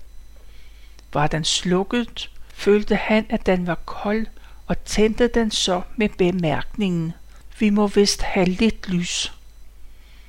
Var 1.13 1.27
den 1.27 1.43
slukket, 1.43 2.29
følte 2.53 2.95
han, 2.95 3.25
at 3.29 3.45
den 3.45 3.67
var 3.67 3.79
kold, 3.85 4.25
og 4.67 4.85
tændte 4.85 5.27
den 5.27 5.51
så 5.51 5.81
med 5.95 6.09
bemærkningen, 6.09 7.13
vi 7.59 7.69
må 7.69 7.87
vist 7.87 8.21
have 8.21 8.45
lidt 8.45 8.89
lys. 8.89 9.33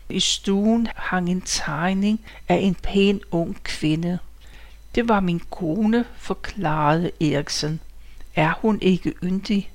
I 0.08 0.20
stuen 0.20 0.88
hang 0.96 1.30
en 1.30 1.40
tegning 1.40 2.20
af 2.48 2.56
en 2.56 2.74
pæn 2.74 3.20
ung 3.30 3.62
kvinde. 3.62 4.18
Det 4.94 5.08
var 5.08 5.20
min 5.20 5.42
kone, 5.50 6.04
forklarede 6.16 7.10
Eriksen. 7.20 7.80
Er 8.36 8.52
hun 8.60 8.78
ikke 8.80 9.14
yndig? 9.22 9.70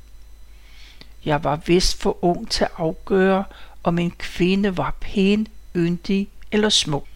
Jeg 1.25 1.43
var 1.43 1.55
vist 1.55 2.01
for 2.01 2.23
ung 2.25 2.49
til 2.49 2.63
at 2.63 2.71
afgøre, 2.77 3.43
om 3.83 3.99
en 3.99 4.11
kvinde 4.11 4.77
var 4.77 4.95
pæn, 5.01 5.47
yndig 5.75 6.27
eller 6.51 6.69
smuk. 6.69 7.07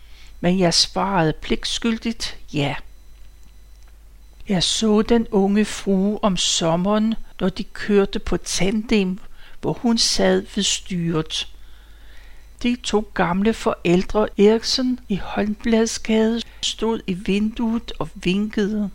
Men 0.41 0.60
jeg 0.60 0.74
svarede 0.74 1.34
pligtskyldigt 1.34 2.38
ja. 2.53 2.75
Jeg 4.50 4.63
så 4.63 5.01
den 5.01 5.27
unge 5.31 5.65
frue 5.65 6.24
om 6.24 6.38
sommeren, 6.38 7.15
når 7.39 7.50
de 7.50 7.63
kørte 7.63 8.19
på 8.19 8.38
tandem, 8.38 9.19
hvor 9.62 9.74
hun 9.74 9.98
sad 9.98 10.45
ved 10.55 10.63
styret. 10.63 11.48
De 12.63 12.75
to 12.84 13.12
gamle 13.13 13.53
forældre 13.53 14.27
Eriksen 14.39 15.00
i 15.10 15.15
Holmbladsgade 15.15 16.41
stod 16.62 17.00
i 17.07 17.13
vinduet 17.13 17.91
og 18.00 18.10
vinkede. 18.13 18.89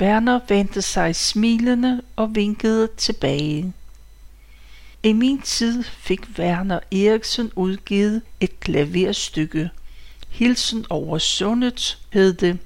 Werner 0.00 0.40
vendte 0.48 0.82
sig 0.82 1.16
smilende 1.16 2.02
og 2.16 2.34
vinkede 2.34 2.88
tilbage. 2.96 3.72
I 5.04 5.12
min 5.12 5.40
tid 5.40 5.82
fik 5.82 6.20
Werner 6.38 6.80
Eriksen 6.92 7.52
udgivet 7.56 8.22
et 8.40 8.60
klaverstykke. 8.60 9.70
Hilsen 10.28 10.86
over 10.90 11.18
sundet 11.18 11.98
hed 12.12 12.32
det. 12.32 12.58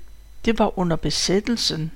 Det 0.44 0.58
var 0.58 0.78
under 0.78 0.96
besættelsen. 0.96 1.92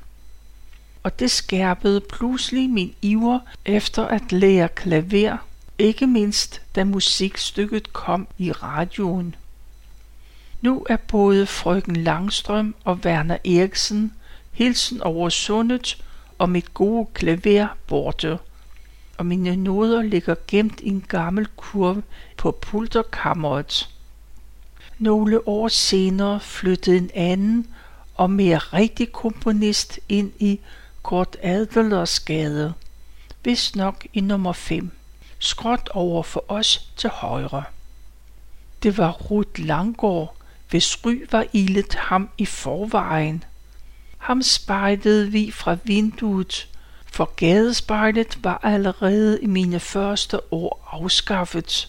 Og 1.02 1.18
det 1.18 1.30
skærpede 1.30 2.00
pludselig 2.00 2.70
min 2.70 2.94
iver 3.02 3.38
efter 3.64 4.06
at 4.06 4.32
lære 4.32 4.68
klaver, 4.68 5.37
ikke 5.78 6.06
mindst 6.06 6.62
da 6.75 6.85
musikstykket 6.85 7.92
kom 7.92 8.28
i 8.38 8.52
radioen. 8.52 9.35
Nu 10.62 10.87
er 10.88 10.97
både 10.97 11.47
frøken 11.47 11.97
Langstrøm 11.97 12.75
og 12.85 13.00
Werner 13.04 13.37
Eriksen 13.44 14.12
hilsen 14.52 15.02
over 15.02 15.28
sundet 15.28 16.04
og 16.38 16.50
mit 16.50 16.75
gode 16.75 17.09
klaver 17.14 17.76
borte 17.87 18.38
og 19.21 19.27
mine 19.27 19.57
noder 19.57 20.03
ligger 20.03 20.35
gemt 20.49 20.81
i 20.81 20.89
en 20.89 21.05
gammel 21.09 21.47
kurv 21.57 22.03
på 22.37 22.50
pulterkammeret. 22.50 23.89
Nogle 24.99 25.49
år 25.49 25.69
senere 25.69 26.41
flyttede 26.41 26.97
en 26.97 27.11
anden 27.15 27.67
og 28.15 28.31
mere 28.31 28.59
rigtig 28.59 29.12
komponist 29.12 30.00
ind 30.09 30.33
i 30.39 30.61
Kort 31.03 31.37
Adlersgade, 31.43 32.73
vist 33.45 33.77
nok 33.77 34.07
i 34.12 34.21
nummer 34.21 34.53
5, 34.53 34.91
skråt 35.39 35.89
over 35.95 36.23
for 36.23 36.45
os 36.49 36.91
til 36.97 37.11
højre. 37.11 37.65
Det 38.83 38.99
var 38.99 39.11
Ruth 39.11 39.61
Langgaard, 39.61 40.37
hvis 40.71 41.07
ry 41.07 41.27
var 41.33 41.45
ildet 41.53 41.95
ham 41.95 42.31
i 42.39 42.47
forvejen. 42.47 43.45
Ham 44.19 44.43
spejlede 44.43 45.30
vi 45.30 45.50
fra 45.50 45.76
vinduet 45.85 46.69
for 47.12 47.32
gadespejlet 47.36 48.38
var 48.44 48.60
allerede 48.62 49.40
i 49.42 49.46
mine 49.46 49.80
første 49.80 50.52
år 50.52 50.88
afskaffet, 50.92 51.88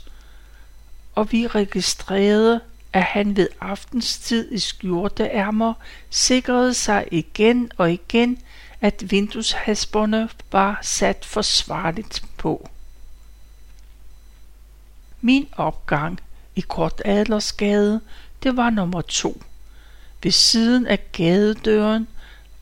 og 1.15 1.31
vi 1.31 1.47
registrerede, 1.47 2.59
at 2.93 3.03
han 3.03 3.35
ved 3.35 3.47
aftenstid 3.61 4.51
i 4.51 4.59
skjorteærmer 4.59 5.73
sikrede 6.09 6.73
sig 6.73 7.07
igen 7.11 7.71
og 7.77 7.91
igen, 7.91 8.41
at 8.81 9.11
vindueshasperne 9.11 10.29
var 10.51 10.79
sat 10.81 11.25
forsvarligt 11.25 12.23
på. 12.37 12.69
Min 15.21 15.47
opgang 15.57 16.19
i 16.55 16.61
Kort 16.61 17.01
Adlersgade, 17.05 18.01
det 18.43 18.57
var 18.57 18.69
nummer 18.69 19.01
to. 19.01 19.41
Ved 20.23 20.31
siden 20.31 20.87
af 20.87 21.11
gadedøren 21.11 22.07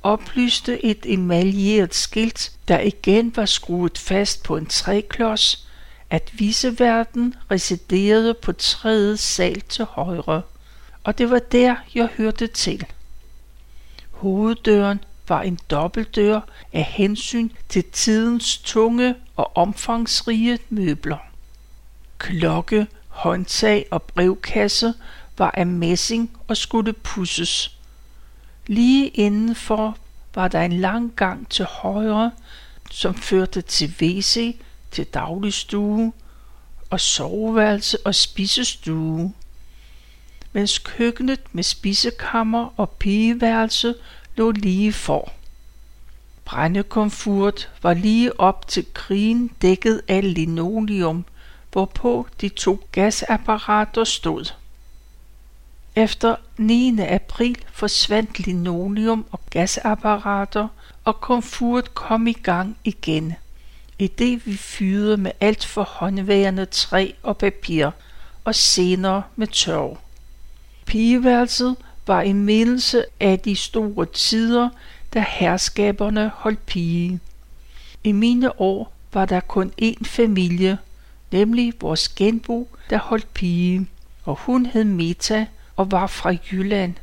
oplyste 0.04 0.86
et 0.86 1.06
emaljeret 1.06 1.96
skilt, 1.96 2.52
der 2.68 2.80
igen 2.80 3.36
var 3.36 3.46
skruet 3.46 3.98
fast 3.98 4.44
på 4.44 4.58
en 4.58 4.66
træklods, 4.66 5.68
at 6.10 6.32
viseverden 6.34 7.36
residerede 7.52 8.34
på 8.34 8.52
tredje 8.52 9.18
sal 9.18 9.62
til 9.62 9.86
højre, 9.86 10.42
og 11.04 11.18
det 11.18 11.30
var 11.30 11.40
der, 11.40 11.76
jeg 11.96 12.10
hørte 12.18 12.48
til. 12.48 12.86
Hoveddøren 14.12 15.00
var 15.28 15.42
en 15.42 15.60
dobbeltdør 15.70 16.42
af 16.74 16.84
hensyn 16.84 17.50
til 17.70 17.84
tidens 17.84 18.58
tunge 18.58 19.16
og 19.36 19.58
omfangsrige 19.58 20.60
møbler. 20.70 21.18
Klokke, 22.18 22.88
håndtag 23.08 23.86
og 23.92 24.04
brevkasse 24.04 24.94
var 25.38 25.52
af 25.52 25.68
messing 25.68 26.38
og 26.48 26.58
skulle 26.58 26.94
pusses. 26.94 27.79
Lige 28.72 29.08
indenfor 29.08 29.98
var 30.36 30.48
der 30.48 30.62
en 30.62 30.74
lang 30.74 31.14
gang 31.16 31.50
til 31.50 31.66
højre, 31.66 32.32
som 32.92 33.16
førte 33.16 33.62
til 33.62 33.94
WC, 34.02 34.56
til 34.92 35.06
dagligstue 35.06 36.14
og 36.90 37.00
soveværelse 37.00 37.98
og 38.06 38.16
spisestue, 38.16 39.34
mens 40.54 40.80
køkkenet 40.80 41.40
med 41.52 41.64
spisekammer 41.64 42.74
og 42.78 42.90
pigeværelse 42.90 43.96
lå 44.36 44.52
lige 44.52 44.94
for. 44.94 45.32
Brændekomfurt 46.46 47.70
var 47.82 47.94
lige 47.94 48.40
op 48.40 48.68
til 48.68 48.86
krigen 48.94 49.48
dækket 49.62 50.02
af 50.08 50.34
linoleum, 50.34 51.26
hvorpå 51.72 52.28
de 52.42 52.50
to 52.50 52.88
gasapparater 52.92 54.04
stod. 54.04 54.54
Efter 55.96 56.36
9. 56.58 57.00
april 57.00 57.58
forsvandt 57.72 58.40
linoleum 58.40 59.26
og 59.32 59.40
gasapparater, 59.50 60.68
og 61.06 61.22
komfuret 61.22 61.96
kom 61.96 62.28
i 62.28 62.34
gang 62.34 62.78
igen. 62.84 63.34
I 64.00 64.08
det 64.08 64.46
vi 64.46 64.58
fyrede 64.58 65.18
med 65.18 65.32
alt 65.40 65.66
for 65.66 65.84
håndværende 65.84 66.66
træ 66.66 67.12
og 67.24 67.38
papir, 67.38 67.90
og 68.44 68.56
senere 68.56 69.24
med 69.36 69.48
tørv. 69.48 69.98
Pigeværelset 70.86 71.76
var 72.08 72.22
en 72.22 72.46
mindelse 72.46 73.06
af 73.20 73.40
de 73.40 73.56
store 73.56 74.06
tider, 74.06 74.70
da 75.14 75.26
herskaberne 75.28 76.32
holdt 76.36 76.66
pige. 76.66 77.20
I 78.04 78.12
mine 78.12 78.62
år 78.62 78.94
var 79.14 79.26
der 79.26 79.40
kun 79.40 79.72
én 79.82 80.04
familie, 80.04 80.78
nemlig 81.32 81.74
vores 81.82 82.10
genbo, 82.10 82.68
der 82.90 82.98
holdt 82.98 83.34
pige, 83.34 83.88
og 84.26 84.36
hun 84.36 84.66
hed 84.66 84.84
Meta, 84.84 85.46
og 85.80 85.92
var 85.92 86.08
fra 86.08 86.36
Jylland, 86.52 86.96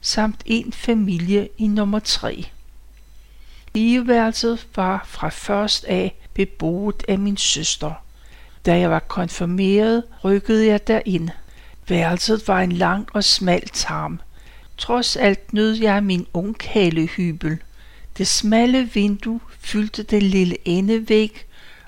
samt 0.00 0.42
en 0.46 0.72
familie 0.72 1.48
i 1.58 1.66
nummer 1.66 1.98
3. 1.98 2.46
Ligeværelset 3.74 4.66
var 4.76 5.04
fra 5.08 5.28
først 5.28 5.84
af 5.84 6.16
beboet 6.34 7.04
af 7.08 7.18
min 7.18 7.36
søster. 7.36 7.92
Da 8.66 8.78
jeg 8.78 8.90
var 8.90 8.98
konfirmeret, 8.98 10.04
rykkede 10.24 10.66
jeg 10.66 10.86
derind. 10.86 11.28
Værelset 11.88 12.48
var 12.48 12.60
en 12.60 12.72
lang 12.72 13.08
og 13.12 13.24
smal 13.24 13.68
tarm. 13.68 14.20
Trods 14.78 15.16
alt 15.16 15.52
nød 15.52 15.72
jeg 15.72 16.04
min 16.04 16.26
ungkalehybel. 16.32 17.58
Det 18.18 18.26
smalle 18.26 18.90
vindue 18.94 19.40
fyldte 19.58 20.02
det 20.02 20.22
lille 20.22 20.56
endevæg 20.64 21.44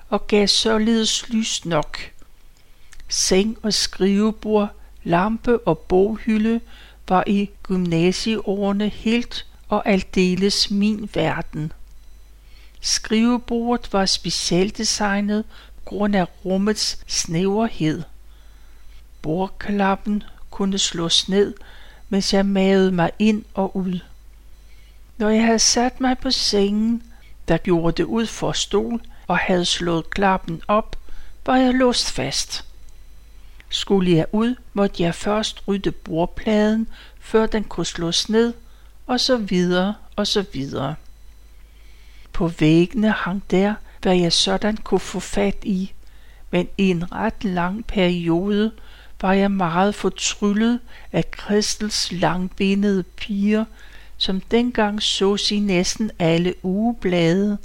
og 0.09 0.27
gav 0.27 0.47
således 0.47 1.29
lys 1.29 1.65
nok. 1.65 1.97
Seng 3.07 3.57
og 3.63 3.73
skrivebord 3.73 4.78
lampe 5.03 5.59
og 5.67 5.77
boghylde 5.77 6.61
var 7.07 7.23
i 7.27 7.49
gymnasieårene 7.63 8.89
helt 8.89 9.45
og 9.67 9.89
aldeles 9.89 10.71
min 10.71 11.09
verden. 11.13 11.71
Skrivebordet 12.81 13.93
var 13.93 14.05
specialdesignet 14.05 15.43
grund 15.85 16.15
af 16.15 16.25
rummets 16.45 17.03
snæverhed. 17.07 18.03
Bordklappen 19.21 20.23
kunne 20.49 20.77
slås 20.77 21.29
ned, 21.29 21.53
mens 22.09 22.33
jeg 22.33 22.45
mavede 22.45 22.91
mig 22.91 23.11
ind 23.19 23.45
og 23.53 23.75
ud. 23.75 23.99
Når 25.17 25.29
jeg 25.29 25.45
havde 25.45 25.59
sat 25.59 26.01
mig 26.01 26.17
på 26.17 26.31
sengen, 26.31 27.03
der 27.47 27.57
gjorde 27.57 27.97
det 27.97 28.03
ud 28.03 28.25
for 28.25 28.51
stol 28.51 29.01
og 29.27 29.37
havde 29.37 29.65
slået 29.65 30.09
klappen 30.09 30.61
op, 30.67 30.95
var 31.45 31.57
jeg 31.57 31.73
låst 31.73 32.11
fast. 32.11 32.65
Skulle 33.69 34.11
jeg 34.11 34.25
ud, 34.31 34.55
måtte 34.73 35.03
jeg 35.03 35.15
først 35.15 35.63
rydde 35.67 35.91
bordpladen, 35.91 36.87
før 37.19 37.45
den 37.45 37.63
kunne 37.63 37.85
slås 37.85 38.29
ned, 38.29 38.53
og 39.07 39.19
så 39.19 39.37
videre 39.37 39.95
og 40.15 40.27
så 40.27 40.45
videre. 40.53 40.95
På 42.33 42.47
væggene 42.47 43.11
hang 43.11 43.43
der, 43.51 43.73
hvad 44.01 44.15
jeg 44.15 44.33
sådan 44.33 44.77
kunne 44.77 44.99
få 44.99 45.19
fat 45.19 45.57
i, 45.63 45.93
men 46.51 46.67
i 46.77 46.89
en 46.89 47.11
ret 47.11 47.43
lang 47.43 47.85
periode 47.85 48.71
var 49.21 49.33
jeg 49.33 49.51
meget 49.51 49.95
fortryllet 49.95 50.79
af 51.11 51.31
Kristels 51.31 52.11
langbenede 52.11 53.03
piger, 53.03 53.65
som 54.17 54.41
dengang 54.41 55.01
sås 55.01 55.51
i 55.51 55.59
næsten 55.59 56.11
alle 56.19 56.53
ugeblade, 56.63 57.57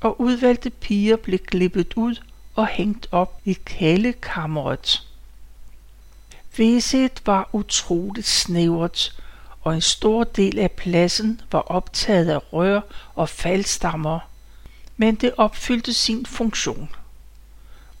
og 0.00 0.20
udvalgte 0.20 0.70
piger 0.70 1.16
blev 1.16 1.38
klippet 1.38 1.94
ud 1.96 2.16
og 2.54 2.66
hængt 2.66 3.08
op 3.10 3.40
i 3.44 3.58
kælekammeret. 3.64 5.06
Viset 6.56 7.22
var 7.26 7.48
utroligt 7.52 8.26
snævert, 8.26 9.22
og 9.62 9.74
en 9.74 9.80
stor 9.80 10.24
del 10.24 10.58
af 10.58 10.70
pladsen 10.70 11.40
var 11.52 11.60
optaget 11.60 12.28
af 12.28 12.52
rør 12.52 12.80
og 13.14 13.28
faldstammer, 13.28 14.20
men 14.96 15.14
det 15.14 15.32
opfyldte 15.36 15.92
sin 15.92 16.26
funktion. 16.26 16.88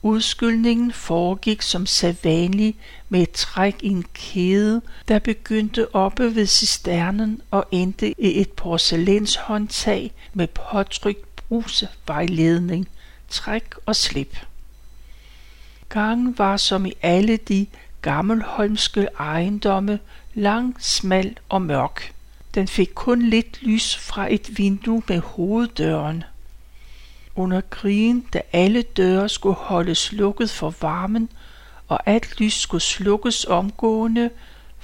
Udskyldningen 0.02 0.92
foregik 0.92 1.62
som 1.62 1.86
sædvanligt 1.86 2.76
med 3.08 3.22
et 3.22 3.30
træk 3.30 3.76
i 3.82 3.88
en 3.88 4.04
kæde, 4.14 4.82
der 5.08 5.18
begyndte 5.18 5.94
oppe 5.94 6.34
ved 6.34 6.46
cisternen 6.46 7.42
og 7.50 7.64
endte 7.70 8.20
i 8.20 8.40
et 8.40 8.52
porcelænshåndtag 8.52 10.12
med 10.34 10.46
påtrykt 10.46 11.36
brusevejledning, 11.36 12.88
træk 13.32 13.64
og 13.86 13.96
slip. 13.96 14.36
Gangen 15.88 16.38
var 16.38 16.56
som 16.56 16.86
i 16.86 16.92
alle 17.02 17.36
de 17.36 17.66
gammelholmske 18.02 19.08
ejendomme 19.18 19.98
lang, 20.34 20.76
smal 20.80 21.36
og 21.48 21.62
mørk. 21.62 22.14
Den 22.54 22.68
fik 22.68 22.90
kun 22.94 23.22
lidt 23.22 23.62
lys 23.62 23.96
fra 23.96 24.32
et 24.32 24.58
vindue 24.58 25.02
med 25.08 25.18
hoveddøren. 25.20 26.24
Under 27.36 27.60
krigen, 27.60 28.20
da 28.32 28.40
alle 28.52 28.82
døre 28.82 29.28
skulle 29.28 29.56
holdes 29.56 30.12
lukket 30.12 30.50
for 30.50 30.74
varmen, 30.80 31.28
og 31.88 32.00
alt 32.06 32.40
lys 32.40 32.54
skulle 32.54 32.82
slukkes 32.82 33.44
omgående, 33.44 34.30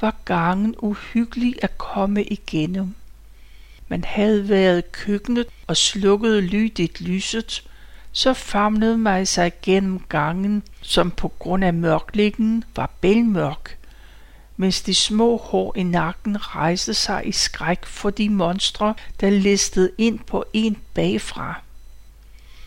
var 0.01 0.15
gangen 0.25 0.75
uhyggelig 0.79 1.55
at 1.63 1.79
komme 1.79 2.25
igennem. 2.25 2.95
Man 3.89 4.05
havde 4.05 4.49
været 4.49 4.93
køkkenet 4.93 5.47
og 5.67 5.77
slukkede 5.77 6.41
lydigt 6.41 7.01
lyset, 7.01 7.67
så 8.18 8.35
famlede 8.35 8.98
man 8.98 9.26
sig 9.26 9.52
gennem 9.62 10.00
gangen, 10.09 10.62
som 10.83 11.11
på 11.11 11.28
grund 11.28 11.64
af 11.64 11.74
mørklæggen 11.74 12.64
var 12.76 12.90
bælmørk, 13.00 13.78
mens 14.57 14.83
de 14.83 14.94
små 14.94 15.37
hår 15.37 15.72
i 15.76 15.83
nakken 15.83 16.57
rejste 16.57 16.94
sig 16.94 17.22
i 17.24 17.33
skræk 17.33 17.87
for 17.87 18.11
de 18.11 18.28
monstre, 18.28 18.94
der 19.20 19.31
listede 19.31 19.90
ind 19.98 20.18
på 20.18 20.44
en 20.52 20.76
bagfra. 20.94 21.61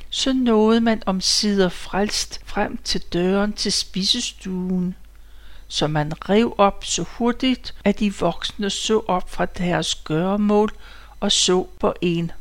Så 0.10 0.34
nåede 0.34 0.82
man 0.82 1.04
om 1.06 1.22
sider 1.22 1.70
frelst 1.70 2.42
frem 2.46 2.80
til 2.84 3.02
døren 3.02 3.54
til 3.54 3.72
spisestuen, 3.72 4.96
som 5.68 5.92
man 5.92 6.30
rev 6.30 6.56
op 6.58 6.86
så 6.86 7.04
hurtigt, 7.18 7.76
at 7.84 8.00
de 8.00 8.16
voksne 8.16 8.70
så 8.70 9.02
op 9.08 9.30
fra 9.30 9.46
deres 9.46 9.96
gøremål 9.96 10.72
og 11.20 11.32
så 11.32 11.68
på 11.80 11.94
en. 12.02 12.32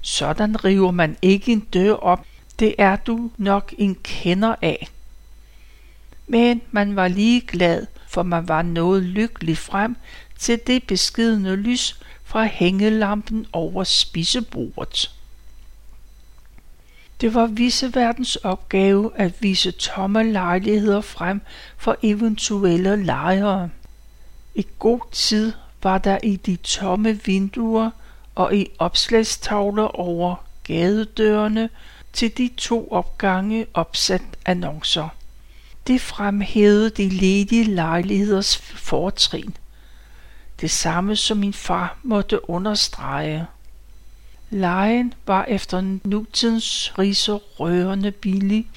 Sådan 0.00 0.64
river 0.64 0.90
man 0.90 1.16
ikke 1.22 1.52
en 1.52 1.60
dør 1.60 1.92
op, 1.92 2.26
det 2.60 2.74
er 2.78 2.96
du 2.96 3.30
nok 3.36 3.74
en 3.78 3.94
kender 4.02 4.54
af. 4.62 4.88
Men 6.26 6.62
man 6.70 6.96
var 6.96 7.08
lige 7.08 7.40
glad, 7.40 7.86
for 8.08 8.22
man 8.22 8.48
var 8.48 8.62
noget 8.62 9.02
lykkelig 9.02 9.58
frem 9.58 9.96
til 10.38 10.60
det 10.66 10.82
beskidende 10.86 11.56
lys 11.56 12.00
fra 12.24 12.44
hængelampen 12.44 13.46
over 13.52 13.84
spisebordet. 13.84 15.10
Det 17.20 17.34
var 17.34 17.46
viseverdens 17.46 18.36
opgave 18.36 19.12
at 19.16 19.42
vise 19.42 19.70
tomme 19.70 20.32
lejligheder 20.32 21.00
frem 21.00 21.40
for 21.76 21.96
eventuelle 22.02 23.04
lejere. 23.04 23.70
I 24.54 24.66
god 24.78 25.00
tid 25.12 25.52
var 25.82 25.98
der 25.98 26.18
i 26.22 26.36
de 26.36 26.56
tomme 26.56 27.20
vinduer 27.24 27.90
og 28.34 28.56
i 28.56 28.66
opslagstavler 28.78 30.00
over 30.00 30.36
gadedørene 30.64 31.68
til 32.12 32.38
de 32.38 32.50
to 32.56 32.88
opgange 32.90 33.66
opsat 33.74 34.22
annoncer. 34.46 35.08
Det 35.86 36.00
fremhævede 36.00 36.90
de 36.90 37.08
ledige 37.08 37.64
lejligheders 37.64 38.56
fortrin. 38.56 39.56
Det 40.60 40.70
samme 40.70 41.16
som 41.16 41.38
min 41.38 41.52
far 41.52 41.98
måtte 42.02 42.50
understrege. 42.50 43.46
Lejen 44.50 45.14
var 45.26 45.44
efter 45.44 45.98
nutidens 46.04 46.98
riser 46.98 47.34
rørende 47.34 48.10
billig, 48.10 48.70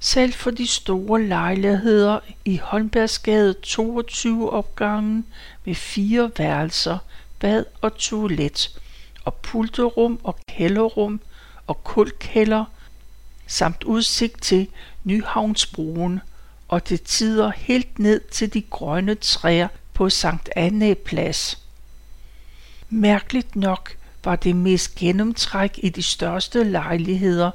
selv 0.00 0.32
for 0.32 0.50
de 0.50 0.66
store 0.66 1.22
lejligheder 1.22 2.20
i 2.44 2.56
Holmbergsgade 2.56 3.52
22 3.52 4.52
opgangen 4.52 5.26
med 5.64 5.74
fire 5.74 6.30
værelser, 6.38 6.98
bad 7.40 7.64
og 7.80 7.96
toilet, 7.98 8.80
og 9.24 9.34
pulterum 9.34 10.20
og 10.24 10.38
kælderrum 10.48 11.20
og 11.66 11.84
kulkælder, 11.84 12.64
samt 13.46 13.84
udsigt 13.84 14.42
til 14.42 14.68
Nyhavnsbroen 15.04 16.20
og 16.68 16.84
til 16.84 16.98
tider 16.98 17.50
helt 17.56 17.98
ned 17.98 18.20
til 18.20 18.54
de 18.54 18.62
grønne 18.62 19.14
træer 19.14 19.68
på 19.94 20.10
Sankt 20.10 20.50
Anne 20.56 20.94
Plads. 20.94 21.58
Mærkeligt 22.90 23.56
nok 23.56 23.96
var 24.24 24.36
det 24.36 24.56
mest 24.56 24.94
gennemtræk 24.94 25.80
i 25.82 25.88
de 25.88 26.02
største 26.02 26.64
lejligheder. 26.64 27.50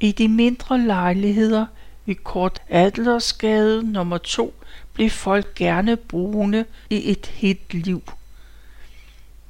I 0.00 0.12
de 0.12 0.28
mindre 0.28 0.80
lejligheder 0.80 1.66
i 2.06 2.12
Kort 2.12 2.62
Adlersgade 2.68 3.92
nummer 3.92 4.18
2 4.18 4.54
blev 4.92 5.10
folk 5.10 5.54
gerne 5.54 5.96
brune 5.96 6.64
i 6.90 7.10
et 7.10 7.26
helt 7.26 7.74
liv. 7.74 8.02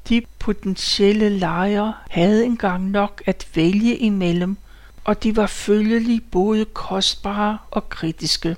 De 0.08 0.22
potentielle 0.38 1.28
lejere 1.28 1.94
havde 2.10 2.44
engang 2.44 2.90
nok 2.90 3.22
at 3.26 3.48
vælge 3.54 3.96
imellem, 3.96 4.56
og 5.04 5.22
de 5.22 5.36
var 5.36 5.46
følgelig 5.46 6.22
både 6.30 6.64
kostbare 6.64 7.58
og 7.70 7.88
kritiske. 7.88 8.56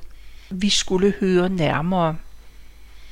Vi 0.51 0.69
skulle 0.69 1.15
høre 1.21 1.49
nærmere. 1.49 2.17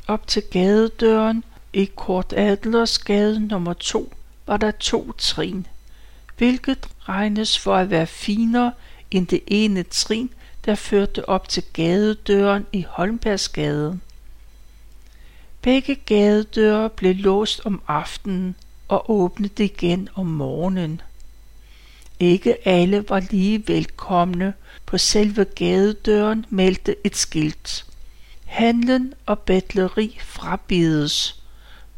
Op 0.07 0.27
til 0.27 0.43
gadedøren 0.43 1.45
i 1.73 1.91
Kort 1.97 2.33
Adlersgade 2.33 3.47
nummer 3.47 3.73
2 3.73 4.15
var 4.47 4.57
der 4.57 4.71
to 4.71 5.13
trin, 5.19 5.67
hvilket 6.37 6.89
regnes 7.09 7.59
for 7.59 7.77
at 7.77 7.91
være 7.91 8.07
finere 8.07 8.73
end 9.11 9.27
det 9.27 9.41
ene 9.47 9.83
trin, 9.83 10.31
der 10.65 10.75
førte 10.75 11.29
op 11.29 11.49
til 11.49 11.63
gadedøren 11.73 12.67
i 12.73 12.85
Holmbergsgade. 12.89 14.01
Begge 15.67 15.95
gadedøre 15.95 16.91
blev 16.91 17.15
låst 17.15 17.61
om 17.65 17.83
aftenen 17.87 18.57
og 18.89 19.11
åbnet 19.11 19.59
igen 19.59 20.09
om 20.15 20.27
morgenen. 20.27 21.01
Ikke 22.21 22.69
alle 22.69 23.09
var 23.09 23.21
lige 23.31 23.69
velkomne. 23.69 24.55
På 24.87 24.99
selve 24.99 25.45
gadedøren 25.45 26.47
meldte 26.51 26.97
et 27.05 27.17
skilt. 27.17 27.87
Handlen 28.45 29.15
og 29.27 29.39
betleri 29.39 30.19
frabides. 30.21 31.43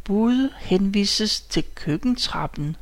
Bud 0.04 0.52
henvises 0.58 1.40
til 1.40 1.64
køkkentrappen. 1.74 2.76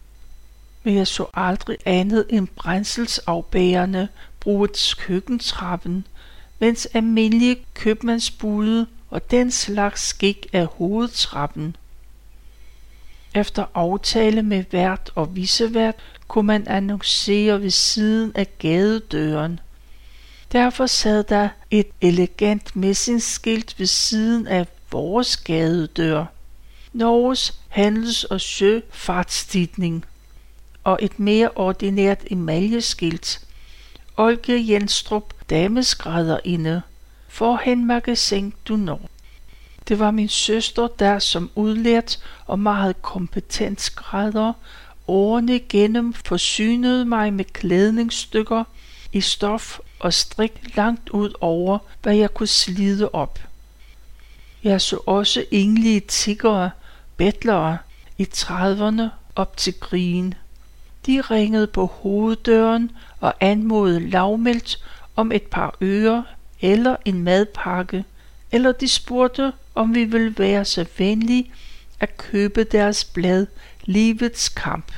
Men 0.83 0.94
jeg 0.94 1.07
så 1.07 1.27
aldrig 1.35 1.77
andet 1.85 2.27
end 2.29 2.49
brændselsafbærende 2.57 4.09
bruges 4.40 4.94
køkkentrappen, 4.94 6.07
mens 6.59 6.87
almindelige 6.87 7.57
købmandsbude 7.75 8.87
og 9.11 9.31
den 9.31 9.51
slags 9.51 10.01
skik 10.07 10.47
af 10.53 10.66
hovedtrappen. 10.66 11.77
Efter 13.35 13.64
aftale 13.75 14.42
med 14.42 14.64
vært 14.71 15.11
og 15.14 15.37
visevært 15.37 15.95
kunne 16.29 16.47
man 16.47 16.69
annoncere 16.69 17.62
ved 17.62 17.71
siden 17.71 18.33
af 18.35 18.59
gadedøren. 18.59 19.61
Derfor 20.53 20.87
sad 20.87 21.25
der 21.25 21.49
et 21.71 21.87
elegant 22.01 22.77
messingskilt 22.77 23.79
ved 23.79 23.87
siden 23.87 24.47
af 24.47 24.66
vores 24.90 25.37
gadedør. 25.37 26.25
Norges 26.92 27.61
handels- 27.69 28.25
og 28.25 28.40
søfartstidning 28.40 30.05
og 30.85 30.99
et 31.03 31.19
mere 31.19 31.51
ordinært 31.55 32.21
emaljeskilt. 32.31 33.40
Olge 34.16 34.73
Jenstrup, 34.73 35.35
dameskrædderinde, 35.51 36.83
forhen 37.37 37.87
magasin 37.87 38.53
du 38.68 38.77
når. 38.77 39.01
Det 39.88 39.99
var 39.99 40.11
min 40.11 40.29
søster, 40.29 40.88
der 40.88 41.18
som 41.18 41.51
udlært 41.55 42.18
og 42.46 42.59
meget 42.59 43.03
kompetent 43.03 43.81
skrædder 43.81 44.53
årene 45.09 45.59
gennem 45.59 46.12
forsynede 46.12 47.05
mig 47.05 47.33
med 47.33 47.44
klædningsstykker 47.44 48.64
i 49.12 49.20
stof 49.20 49.79
og 50.01 50.14
strik 50.14 50.77
langt 50.77 51.09
ud 51.09 51.33
over, 51.40 51.79
hvad 52.03 52.14
jeg 52.14 52.35
kunne 52.35 52.46
slide 52.46 53.09
op. 53.12 53.38
Jeg 54.64 54.81
så 54.81 54.99
også 55.07 55.44
enlige 55.51 56.01
tiggere, 56.01 56.70
bettlere 57.16 57.79
i 58.18 58.25
trediverne 58.25 59.11
op 59.35 59.57
til 59.57 59.81
krigen. 59.81 60.35
De 61.07 61.20
ringede 61.20 61.66
på 61.66 61.87
hoveddøren 61.87 62.90
og 63.20 63.35
anmodede 63.40 64.11
lavmældt 64.11 64.85
om 65.16 65.33
et 65.33 65.42
par 65.42 65.75
ører 65.83 66.22
eller 66.61 66.97
en 67.05 67.23
madpakke 67.23 68.05
eller 68.53 68.73
de 68.73 68.88
spurgte, 68.88 69.53
om 69.75 69.95
vi 69.95 70.05
ville 70.05 70.38
være 70.38 70.64
så 70.64 70.87
venlige 70.99 71.51
at 72.01 72.16
købe 72.16 72.64
deres 72.64 73.05
blad 73.05 73.47
Livets 73.85 74.49
Kamp. 74.49 74.92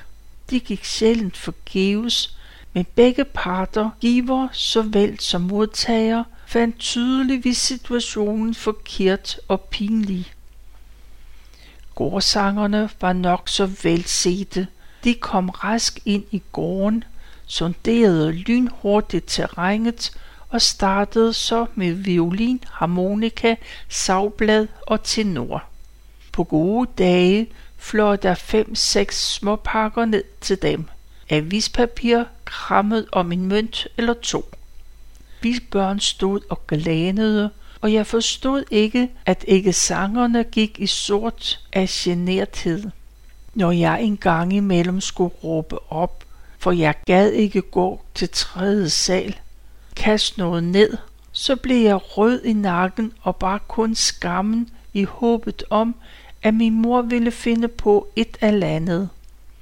De 0.51 0.61
gik 0.61 0.85
sjældent 0.85 1.37
forgæves, 1.37 2.37
men 2.73 2.87
begge 2.95 3.25
parter, 3.25 3.91
giver 4.01 4.49
såvel 4.53 5.21
som 5.21 5.41
modtager, 5.41 6.25
fandt 6.47 6.79
tydeligvis 6.79 7.59
situationen 7.59 8.55
forkert 8.55 9.41
og 9.49 9.61
pinlig. 9.61 10.33
Gårdsangerne 11.95 12.91
var 13.01 13.13
nok 13.13 13.49
så 13.49 13.67
velsete. 13.83 14.67
De 15.05 15.15
kom 15.15 15.49
rask 15.49 15.99
ind 16.05 16.25
i 16.31 16.43
gården, 16.53 17.05
sonderede 17.47 18.33
lynhurtigt 18.33 19.25
terrænet 19.29 20.13
og 20.49 20.63
startede 20.63 21.33
så 21.33 21.67
med 21.75 21.93
violin, 21.93 22.61
harmonika, 22.71 23.55
savblad 23.89 24.67
og 24.87 25.03
tenor. 25.03 25.65
På 26.33 26.45
gode 26.45 26.91
dage 26.99 27.47
fløj 27.77 28.17
der 28.17 28.35
fem-seks 28.35 29.33
små 29.33 29.57
pakker 29.57 30.05
ned 30.05 30.25
til 30.41 30.63
dem. 30.63 30.85
Avispapir 31.31 32.25
krammet 32.45 33.07
om 33.13 33.33
en 33.33 33.47
mønt 33.47 33.87
eller 33.97 34.15
to. 34.15 34.51
Vi 35.43 35.59
børn 35.71 36.01
stod 36.01 36.41
og 36.51 36.67
glanede, 36.67 37.51
og 37.81 37.93
jeg 37.93 38.07
forstod 38.07 38.65
ikke, 38.71 39.11
at 39.27 39.45
ikke 39.49 39.73
sangerne 39.73 40.45
gik 40.45 40.77
i 40.79 40.87
sort 40.87 41.61
af 41.73 41.89
generthed. 41.89 42.91
Når 43.55 43.73
jeg 43.73 44.03
en 44.03 44.17
gang 44.17 44.53
imellem 44.53 45.01
skulle 45.01 45.35
råbe 45.45 45.93
op, 45.93 46.25
for 46.59 46.73
jeg 46.73 46.95
gad 47.07 47.31
ikke 47.31 47.63
gå 47.63 48.01
til 48.15 48.29
tredje 48.29 48.91
sal, 48.91 49.37
kaste 49.99 50.39
noget 50.39 50.65
ned, 50.65 50.97
så 51.33 51.57
blev 51.57 51.77
jeg 51.77 52.19
rød 52.19 52.43
i 52.43 52.53
nakken 52.53 53.13
og 53.23 53.37
bare 53.37 53.59
kun 53.69 53.95
skammen 53.95 54.71
i 54.95 55.05
håbet 55.05 55.65
om, 55.71 55.95
at 56.43 56.55
min 56.55 56.83
mor 56.83 57.03
ville 57.03 57.31
finde 57.31 57.69
på 57.69 58.09
et 58.17 58.37
eller 58.41 58.67
andet. 58.67 59.09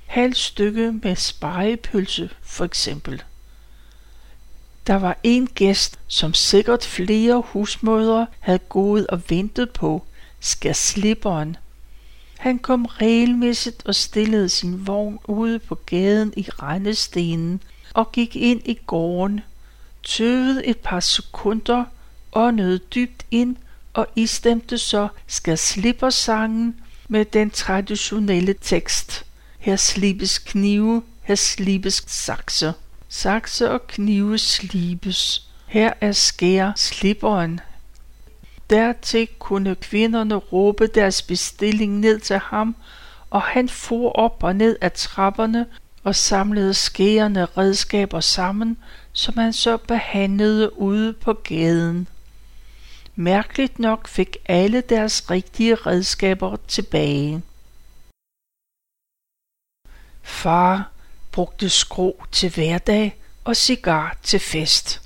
Halv 0.07 0.35
stykke 0.35 0.92
med 1.03 1.16
spejepølse 1.16 2.31
for 2.42 2.64
eksempel. 2.64 3.22
Der 4.87 4.94
var 4.94 5.16
en 5.22 5.46
gæst, 5.46 5.99
som 6.07 6.35
sikkert 6.35 6.85
flere 6.85 7.42
husmødre 7.46 8.27
havde 8.40 8.59
gået 8.59 9.07
og 9.07 9.22
ventet 9.29 9.70
på, 9.70 10.03
skal 10.40 10.75
slipperen. 10.75 11.57
Han 12.38 12.59
kom 12.59 12.85
regelmæssigt 12.85 13.87
og 13.87 13.94
stillede 13.94 14.49
sin 14.49 14.87
vogn 14.87 15.18
ude 15.25 15.59
på 15.59 15.75
gaden 15.75 16.33
i 16.37 16.46
regnestenen 16.59 17.62
og 17.94 18.12
gik 18.12 18.37
ind 18.37 18.61
i 18.64 18.79
gården, 18.87 19.40
tøvede 20.07 20.66
et 20.66 20.79
par 20.79 21.01
sekunder, 21.01 21.85
åndede 22.33 22.79
dybt 22.79 23.27
ind 23.31 23.57
og 23.95 24.07
istemte 24.16 24.79
så 24.79 25.09
skal 25.27 25.59
slipper 25.59 26.11
sangen 26.11 26.81
med 27.09 27.25
den 27.25 27.51
traditionelle 27.51 28.55
tekst. 28.61 29.25
Her 29.59 29.77
slibes 29.77 30.38
knive, 30.38 31.03
her 31.23 31.35
slibes 31.35 32.05
sakse. 32.07 32.73
Sakse 33.09 33.71
og 33.71 33.87
knive 33.87 34.38
slibes. 34.38 35.49
Her 35.66 35.92
er 36.01 36.12
skær 36.12 36.73
slipperen. 36.77 37.61
Dertil 38.71 39.29
kunne 39.38 39.75
kvinderne 39.75 40.35
råbe 40.35 40.87
deres 40.87 41.23
bestilling 41.23 41.99
ned 41.99 42.21
til 42.21 42.38
ham, 42.38 42.77
og 43.31 43.42
han 43.42 43.69
for 43.69 44.12
op 44.12 44.42
og 44.42 44.57
ned 44.57 44.77
ad 44.81 44.90
trapperne 44.90 45.66
og 46.05 46.14
samlede 46.16 46.75
skærende 46.75 47.45
redskaber 47.45 48.21
sammen, 48.21 48.77
som 49.17 49.39
han 49.39 49.53
så 49.53 49.77
behandlede 49.77 50.79
ude 50.79 51.13
på 51.13 51.33
gaden. 51.33 52.09
Mærkeligt 53.15 53.79
nok 53.79 54.09
fik 54.09 54.37
alle 54.47 54.81
deres 54.81 55.31
rigtige 55.31 55.75
redskaber 55.75 56.57
tilbage. 56.69 57.43
Far 60.23 60.91
brugte 61.33 61.69
skrå 61.69 62.25
til 62.33 62.55
hverdag 62.55 63.17
og 63.45 63.57
cigar 63.57 64.19
til 64.23 64.41
fest. 64.41 65.03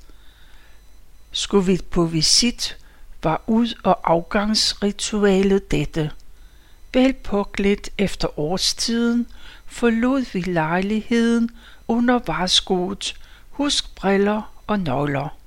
Skulle 1.31 1.65
vi 1.65 1.79
på 1.91 2.05
visit, 2.05 2.77
var 3.23 3.41
ud- 3.47 3.79
og 3.83 4.11
afgangsritualet 4.11 5.71
dette. 5.71 6.11
Vel 6.93 7.13
påklædt 7.13 7.89
efter 7.97 8.39
årstiden 8.39 9.27
forlod 9.65 10.25
vi 10.33 10.41
lejligheden 10.41 11.49
under 11.87 12.19
varskoet, 12.25 13.20
husk 13.61 13.95
briller 13.95 14.41
og 14.67 14.79
nøgler. 14.79 15.37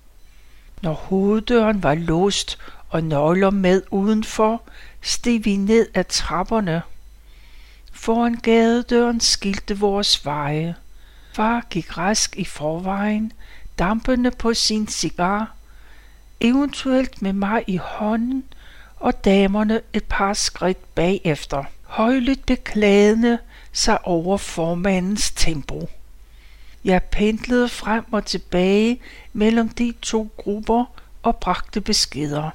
Når 0.82 0.92
hoveddøren 0.92 1.82
var 1.82 1.94
låst 1.94 2.58
og 2.90 3.04
nøgler 3.04 3.50
med 3.50 3.82
udenfor, 3.90 4.62
steg 5.02 5.44
vi 5.44 5.56
ned 5.56 5.88
ad 5.94 6.04
trapperne. 6.04 6.82
Foran 7.92 8.34
gadedøren 8.34 9.20
skilte 9.20 9.78
vores 9.78 10.24
veje. 10.24 10.74
Far 11.32 11.66
gik 11.70 11.98
rask 11.98 12.36
i 12.36 12.44
forvejen, 12.44 13.32
dampende 13.78 14.30
på 14.30 14.54
sin 14.54 14.88
cigar, 14.88 15.54
eventuelt 16.40 17.22
med 17.22 17.32
mig 17.32 17.64
i 17.66 17.76
hånden, 17.76 18.44
og 18.96 19.24
damerne 19.24 19.80
et 19.92 20.04
par 20.04 20.32
skridt 20.32 20.94
bagefter, 20.94 21.64
højligt 21.82 22.46
beklagende 22.46 23.38
sig 23.72 24.06
over 24.06 24.36
formandens 24.36 25.30
tempo. 25.30 25.88
Jeg 26.84 27.02
pendlede 27.02 27.68
frem 27.68 28.12
og 28.12 28.26
tilbage 28.26 29.00
mellem 29.32 29.68
de 29.68 29.94
to 30.02 30.30
grupper 30.36 30.84
og 31.22 31.36
bragte 31.36 31.80
beskeder. 31.80 32.50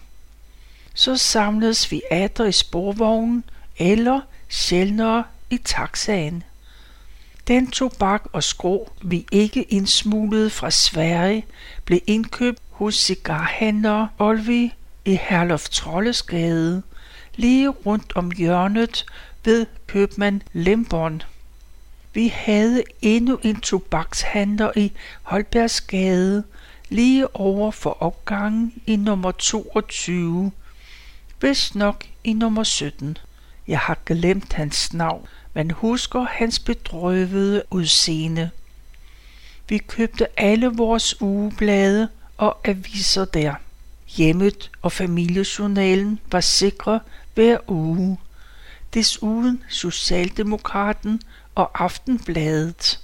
Så 0.93 1.17
samledes 1.17 1.91
vi 1.91 2.01
atter 2.11 2.45
i 2.45 2.51
sporvognen 2.51 3.43
eller 3.77 4.21
sjældnere 4.49 5.23
i 5.49 5.57
taxaen. 5.57 6.43
Den 7.47 7.71
tobak 7.71 8.23
og 8.33 8.43
skrå, 8.43 8.91
vi 9.01 9.25
ikke 9.31 9.63
indsmuglede 9.63 10.49
fra 10.49 10.71
Sverige, 10.71 11.45
blev 11.85 11.99
indkøbt 12.07 12.61
hos 12.69 12.95
cigarhandler 12.95 14.07
Olvi 14.19 14.73
i 15.05 15.19
Herlof 15.21 15.69
Trollesgade, 15.69 16.83
lige 17.35 17.69
rundt 17.69 18.11
om 18.15 18.31
hjørnet 18.31 19.05
ved 19.45 19.65
købmand 19.87 20.41
Lemborn. 20.53 21.23
Vi 22.13 22.27
havde 22.27 22.83
endnu 23.01 23.39
en 23.43 23.61
tobakshandler 23.61 24.71
i 24.75 24.91
Holbergsgade, 25.21 26.43
lige 26.89 27.35
over 27.35 27.71
for 27.71 27.97
opgangen 28.03 28.73
i 28.85 28.95
nummer 28.95 29.31
22, 29.31 30.51
vist 31.41 31.75
nok 31.75 32.05
i 32.23 32.33
nummer 32.33 32.63
17. 32.63 33.17
Jeg 33.67 33.79
har 33.79 33.97
glemt 34.05 34.53
hans 34.53 34.93
navn, 34.93 35.27
men 35.53 35.71
husker 35.71 36.21
hans 36.21 36.59
bedrøvede 36.59 37.63
udseende. 37.71 38.49
Vi 39.69 39.77
købte 39.77 40.39
alle 40.39 40.67
vores 40.67 41.21
ugeblade 41.21 42.09
og 42.37 42.57
aviser 42.63 43.25
der. 43.25 43.53
Hjemmet 44.07 44.71
og 44.81 44.91
familiejournalen 44.91 46.19
var 46.31 46.41
sikre 46.41 46.99
hver 47.35 47.57
uge. 47.67 48.17
Desuden 48.93 49.63
Socialdemokraten 49.69 51.21
og 51.55 51.83
Aftenbladet. 51.83 52.99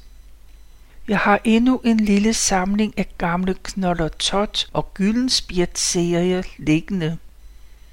Jeg 1.07 1.17
har 1.17 1.39
endnu 1.43 1.81
en 1.83 1.99
lille 1.99 2.33
samling 2.33 2.93
af 2.97 3.07
gamle 3.17 3.55
Knoller 3.63 4.07
Tot 4.07 4.69
og 4.73 4.93
Gyldenspjert 4.93 5.79
serier 5.79 6.43
liggende. 6.57 7.17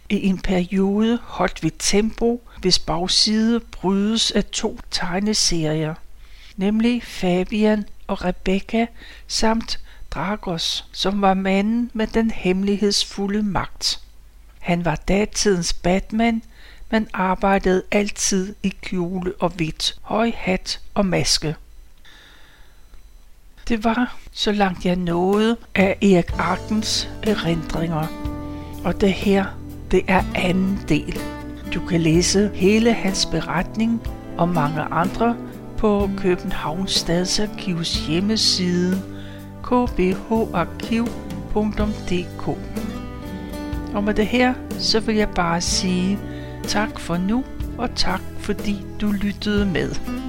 I 0.09 0.27
en 0.27 0.39
periode 0.39 1.19
holdt 1.23 1.63
vi 1.63 1.71
tempo, 1.71 2.43
hvis 2.61 2.79
bagside 2.79 3.61
brydes 3.61 4.31
af 4.31 4.45
to 4.45 4.79
tegneserier, 4.91 5.95
nemlig 6.57 7.03
Fabian 7.03 7.85
og 8.07 8.25
Rebecca 8.25 8.87
samt 9.27 9.81
Dragos, 10.11 10.85
som 10.93 11.23
var 11.23 11.35
manden 11.35 11.91
med 11.95 12.07
den 12.07 12.31
hemmelighedsfulde 12.31 13.43
magt. 13.43 14.01
Han 14.59 14.85
var 14.85 14.97
datidens 14.97 15.73
Batman, 15.73 16.43
men 16.93 17.09
arbejdede 17.13 17.83
altid 17.91 18.55
i 18.63 18.69
kjole 18.83 19.33
og 19.41 19.49
hvidt, 19.49 19.95
høj 20.03 20.33
hat 20.35 20.81
og 20.95 21.07
maske. 21.07 21.57
Det 23.69 23.85
var, 23.85 24.17
så 24.33 24.53
langt 24.53 24.85
jeg 24.85 24.97
nåede, 24.97 25.57
af 25.75 25.99
Erik 26.03 26.39
Arkens 26.39 27.11
erindringer. 27.23 28.07
Og 28.85 29.01
det 29.01 29.13
her, 29.13 29.45
det 29.91 30.03
er 30.09 30.23
anden 30.35 30.81
del. 30.89 31.21
Du 31.75 31.87
kan 31.87 32.01
læse 32.01 32.51
hele 32.55 32.93
hans 32.93 33.27
beretning 33.27 34.03
og 34.39 34.49
mange 34.49 34.81
andre 34.81 35.37
på 35.79 36.11
Københavns 36.19 36.93
Stadsarkivs 36.93 38.07
hjemmeside 38.07 39.03
kbharkiv.dk 39.63 40.09
Og 43.95 44.05
med 44.05 44.15
det 44.15 44.27
her, 44.27 44.55
så 44.79 45.01
vil 45.01 45.17
jeg 45.17 45.29
bare 45.29 45.61
sige 45.61 46.19
tak 46.63 47.01
for 47.01 47.17
nu, 47.17 47.45
og 47.79 47.91
tak 47.97 48.21
fordi 48.39 48.77
du 49.01 49.11
lyttede 49.11 49.67
med. 49.67 50.22